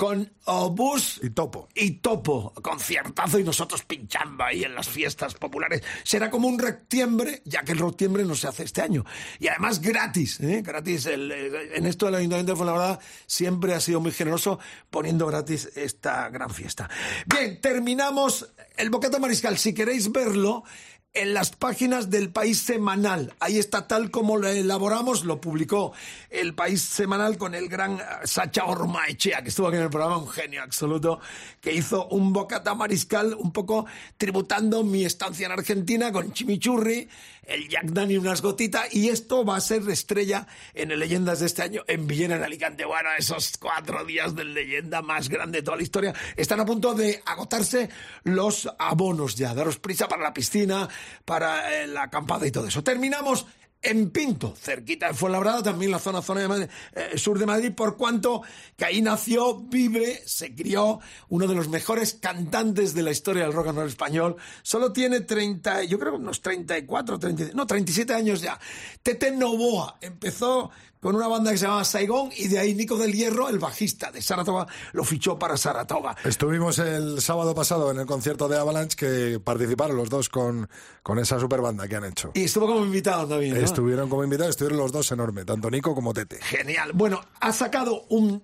con 0.00 0.32
Obús 0.46 1.20
Y 1.22 1.28
topo. 1.28 1.68
y 1.74 1.90
Topo, 1.90 2.54
conciertazo 2.62 3.38
y 3.38 3.44
nosotros 3.44 3.82
pinchando 3.82 4.42
ahí 4.42 4.64
en 4.64 4.74
las 4.74 4.88
fiestas 4.88 5.34
populares. 5.34 5.82
Será 6.04 6.30
como 6.30 6.48
un 6.48 6.58
rectiembre, 6.58 7.42
ya 7.44 7.64
que 7.64 7.72
el 7.72 7.80
rectiembre 7.80 8.24
no 8.24 8.34
se 8.34 8.48
hace 8.48 8.62
este 8.62 8.80
año. 8.80 9.04
Y 9.38 9.48
además 9.48 9.78
gratis, 9.82 10.40
¿eh? 10.40 10.62
gratis. 10.64 11.04
El, 11.04 11.30
eh, 11.30 11.76
en 11.76 11.84
esto 11.84 12.06
del 12.06 12.14
Ayuntamiento 12.14 12.52
de 12.52 12.56
Fuenlabrada 12.56 12.98
siempre 13.26 13.74
ha 13.74 13.80
sido 13.80 14.00
muy 14.00 14.12
generoso 14.12 14.58
poniendo 14.88 15.26
gratis 15.26 15.70
esta 15.74 16.30
gran 16.30 16.48
fiesta. 16.48 16.88
Bien, 17.26 17.60
terminamos 17.60 18.54
el 18.78 18.88
Bocata 18.88 19.18
Mariscal. 19.18 19.58
Si 19.58 19.74
queréis 19.74 20.10
verlo, 20.10 20.64
en 21.12 21.34
las 21.34 21.50
páginas 21.50 22.08
del 22.08 22.30
País 22.30 22.60
Semanal. 22.60 23.34
Ahí 23.40 23.58
está 23.58 23.88
tal 23.88 24.10
como 24.10 24.36
lo 24.36 24.46
elaboramos, 24.46 25.24
lo 25.24 25.40
publicó 25.40 25.92
el 26.30 26.54
País 26.54 26.82
Semanal 26.82 27.36
con 27.36 27.54
el 27.54 27.68
gran 27.68 27.98
eh, 27.98 28.04
Sacha 28.24 28.64
Ormaechea, 28.64 29.42
que 29.42 29.48
estuvo 29.48 29.66
aquí 29.66 29.76
en 29.76 29.84
el 29.84 29.90
programa, 29.90 30.18
un 30.18 30.28
genio 30.28 30.62
absoluto, 30.62 31.18
que 31.60 31.72
hizo 31.72 32.06
un 32.08 32.32
bocata 32.32 32.74
mariscal 32.74 33.34
un 33.34 33.52
poco 33.52 33.86
tributando 34.16 34.84
mi 34.84 35.04
estancia 35.04 35.46
en 35.46 35.52
Argentina 35.52 36.12
con 36.12 36.32
chimichurri, 36.32 37.08
el 37.44 37.68
Jack 37.68 37.86
Dani 37.86 38.16
unas 38.16 38.42
gotitas, 38.42 38.92
y 38.94 39.08
esto 39.08 39.44
va 39.44 39.56
a 39.56 39.60
ser 39.60 39.88
estrella 39.88 40.46
en 40.74 40.90
el 40.90 41.00
Leyendas 41.00 41.40
de 41.40 41.46
este 41.46 41.62
año 41.62 41.82
en 41.86 42.06
Villena, 42.06 42.36
en 42.36 42.44
Alicante. 42.44 42.84
Bueno, 42.84 43.08
esos 43.18 43.56
cuatro 43.58 44.04
días 44.04 44.34
de 44.34 44.44
leyenda 44.44 45.02
más 45.02 45.28
grande 45.28 45.58
de 45.58 45.62
toda 45.62 45.76
la 45.76 45.82
historia 45.82 46.14
están 46.36 46.60
a 46.60 46.66
punto 46.66 46.94
de 46.94 47.22
agotarse 47.24 47.88
los 48.24 48.68
abonos 48.78 49.34
ya. 49.34 49.54
Daros 49.54 49.78
prisa 49.78 50.08
para 50.08 50.22
la 50.22 50.34
piscina, 50.34 50.88
para 51.24 51.82
eh, 51.82 51.86
la 51.86 52.04
acampada 52.04 52.46
y 52.46 52.50
todo 52.50 52.66
eso. 52.66 52.82
Terminamos 52.82 53.46
en 53.82 54.10
Pinto, 54.10 54.54
cerquita 54.56 55.08
de 55.08 55.14
Fuenlabrada, 55.14 55.62
también 55.62 55.90
la 55.90 55.98
zona, 55.98 56.20
zona 56.20 56.46
de 56.48 56.68
eh, 56.94 57.16
sur 57.18 57.38
de 57.38 57.46
Madrid, 57.46 57.72
por 57.74 57.96
cuanto 57.96 58.42
que 58.76 58.84
ahí 58.84 59.00
nació, 59.00 59.56
vive, 59.56 60.22
se 60.26 60.54
crió 60.54 61.00
uno 61.28 61.46
de 61.46 61.54
los 61.54 61.68
mejores 61.68 62.14
cantantes 62.14 62.94
de 62.94 63.02
la 63.02 63.10
historia 63.10 63.44
del 63.44 63.52
rock 63.52 63.68
and 63.68 63.78
roll 63.78 63.88
español. 63.88 64.36
Solo 64.62 64.92
tiene 64.92 65.20
30, 65.20 65.84
yo 65.84 65.98
creo 65.98 66.16
unos 66.16 66.42
34, 66.42 67.18
30, 67.18 67.44
no, 67.54 67.66
37 67.66 68.12
años 68.12 68.42
ya. 68.42 68.58
Tete 69.02 69.30
Novoa 69.30 69.96
empezó 70.00 70.70
con 71.00 71.16
una 71.16 71.28
banda 71.28 71.50
que 71.50 71.58
se 71.58 71.64
llamaba 71.64 71.84
Saigón 71.84 72.30
y 72.36 72.48
de 72.48 72.58
ahí 72.58 72.74
Nico 72.74 72.96
del 72.96 73.12
Hierro, 73.12 73.48
el 73.48 73.58
bajista 73.58 74.12
de 74.12 74.20
Saratoga, 74.20 74.66
lo 74.92 75.02
fichó 75.02 75.38
para 75.38 75.56
Saratoga. 75.56 76.16
Estuvimos 76.24 76.78
el 76.78 77.20
sábado 77.22 77.54
pasado 77.54 77.90
en 77.90 77.98
el 77.98 78.06
concierto 78.06 78.48
de 78.48 78.58
Avalanche 78.58 78.96
que 78.96 79.40
participaron 79.40 79.96
los 79.96 80.10
dos 80.10 80.28
con, 80.28 80.68
con 81.02 81.18
esa 81.18 81.40
super 81.40 81.60
banda 81.60 81.88
que 81.88 81.96
han 81.96 82.04
hecho. 82.04 82.32
Y 82.34 82.44
estuvo 82.44 82.66
como 82.66 82.84
invitado 82.84 83.26
también. 83.26 83.54
¿no? 83.54 83.60
Estuvieron 83.60 84.08
como 84.10 84.22
invitados, 84.24 84.50
estuvieron 84.50 84.78
los 84.78 84.92
dos 84.92 85.10
enormes, 85.10 85.46
tanto 85.46 85.70
Nico 85.70 85.94
como 85.94 86.12
Tete. 86.12 86.38
Genial. 86.42 86.92
Bueno, 86.92 87.24
ha 87.40 87.52
sacado 87.52 88.04
un 88.10 88.42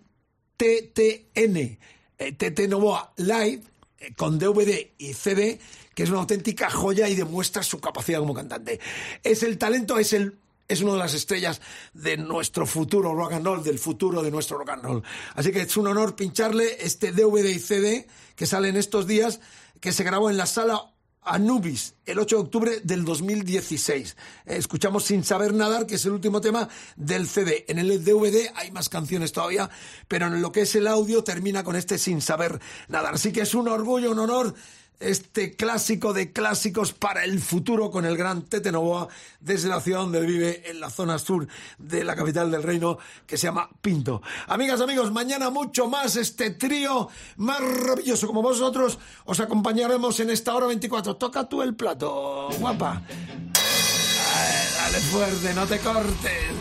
TTN, 0.57 1.57
eh, 2.18 2.32
TT 2.32 2.68
Novoa 2.68 3.12
Live, 3.16 3.62
eh, 3.98 4.14
con 4.16 4.38
DVD 4.38 4.92
y 4.96 5.12
CD, 5.12 5.61
que 5.94 6.04
es 6.04 6.11
una 6.11 6.20
auténtica 6.20 6.70
joya 6.70 7.09
y 7.09 7.14
demuestra 7.14 7.62
su 7.62 7.80
capacidad 7.80 8.20
como 8.20 8.32
cantante. 8.32 8.80
Es 9.22 9.42
el 9.42 9.59
talento, 9.59 9.98
es 9.98 10.14
el 10.14 10.38
es 10.68 10.80
una 10.80 10.92
de 10.92 10.98
las 10.98 11.14
estrellas 11.14 11.60
de 11.94 12.16
nuestro 12.16 12.66
futuro 12.66 13.14
rock 13.14 13.32
and 13.32 13.46
roll, 13.46 13.62
del 13.62 13.78
futuro 13.78 14.22
de 14.22 14.30
nuestro 14.30 14.58
rock 14.58 14.70
and 14.70 14.82
roll. 14.84 15.02
Así 15.34 15.52
que 15.52 15.62
es 15.62 15.76
un 15.76 15.86
honor 15.86 16.16
pincharle 16.16 16.76
este 16.80 17.12
DVD 17.12 17.48
y 17.50 17.58
CD 17.58 18.06
que 18.34 18.46
sale 18.46 18.68
en 18.68 18.76
estos 18.76 19.06
días, 19.06 19.40
que 19.80 19.92
se 19.92 20.04
grabó 20.04 20.30
en 20.30 20.36
la 20.36 20.46
sala 20.46 20.92
Anubis, 21.26 21.94
el 22.06 22.20
8 22.20 22.36
de 22.36 22.42
octubre 22.42 22.80
del 22.84 23.04
2016. 23.04 24.16
Eh, 24.46 24.56
Escuchamos 24.56 25.04
Sin 25.04 25.24
Saber 25.24 25.52
Nadar, 25.52 25.86
que 25.86 25.96
es 25.96 26.04
el 26.04 26.12
último 26.12 26.40
tema 26.40 26.68
del 26.94 27.26
CD. 27.26 27.64
En 27.68 27.78
el 27.78 28.04
DVD 28.04 28.52
hay 28.54 28.70
más 28.70 28.88
canciones 28.88 29.32
todavía, 29.32 29.68
pero 30.06 30.26
en 30.26 30.40
lo 30.40 30.52
que 30.52 30.62
es 30.62 30.74
el 30.76 30.86
audio 30.86 31.24
termina 31.24 31.64
con 31.64 31.74
este 31.74 31.98
Sin 31.98 32.22
Saber 32.22 32.60
Nadar. 32.88 33.14
Así 33.14 33.32
que 33.32 33.40
es 33.40 33.54
un 33.54 33.66
orgullo, 33.68 34.12
un 34.12 34.20
honor 34.20 34.54
este 35.01 35.55
clásico 35.55 36.12
de 36.12 36.32
clásicos 36.32 36.92
para 36.92 37.24
el 37.24 37.40
futuro 37.40 37.90
con 37.90 38.05
el 38.05 38.16
gran 38.16 38.42
Tete 38.42 38.72
Novoa 38.72 39.09
desde 39.40 39.68
la 39.68 39.80
ciudad 39.80 40.01
donde 40.01 40.20
vive 40.20 40.70
en 40.70 40.80
la 40.80 40.90
zona 40.90 41.18
sur 41.18 41.47
de 41.78 42.05
la 42.05 42.16
capital 42.16 42.51
del 42.51 42.62
reino 42.62 42.99
que 43.26 43.36
se 43.36 43.47
llama 43.47 43.68
Pinto. 43.80 44.22
Amigas, 44.47 44.80
amigos, 44.80 45.12
mañana 45.12 45.51
mucho 45.51 45.88
más 45.88 46.16
este 46.16 46.51
trío 46.51 47.09
maravilloso 47.36 48.26
como 48.26 48.42
vosotros 48.42 48.99
os 49.24 49.40
acompañaremos 49.40 50.18
en 50.20 50.30
esta 50.30 50.55
hora 50.55 50.66
24. 50.66 51.16
Toca 51.16 51.49
tú 51.49 51.62
el 51.62 51.74
plato, 51.74 52.49
guapa. 52.59 53.03
Dale 54.78 54.99
fuerte, 54.99 55.55
no 55.55 55.66
te 55.66 55.78
cortes. 55.80 56.53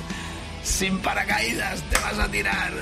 Sin 0.63 0.99
paracaídas 0.99 1.81
te 1.89 1.97
vas 1.99 2.17
a 2.17 2.27
tirar. 2.29 2.73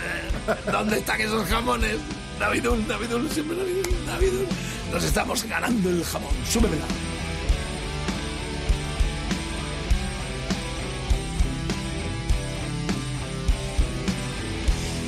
¿Dónde 0.72 1.00
están 1.00 1.20
esos 1.20 1.46
jamones? 1.48 1.98
Navidul, 2.40 2.88
Navidul, 2.88 3.30
siempre 3.30 3.58
Navidul, 3.58 4.06
Navidul. 4.06 4.48
Nos 4.94 5.04
estamos 5.06 5.44
ganando 5.46 5.90
el 5.90 6.04
jamón. 6.06 6.30
Súbemela. 6.48 6.86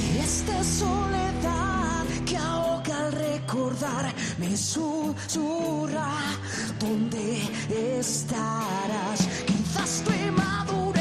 Y 0.02 0.18
esta 0.18 0.64
soledad 0.64 2.04
que 2.26 2.36
ahoga 2.36 2.98
al 2.98 3.12
recordar 3.12 4.12
me 4.40 4.58
susurra 4.58 6.10
dónde 6.80 7.44
estarás. 8.00 9.20
Quizás 9.46 10.00
estoy 10.00 10.32
madura 10.32 10.95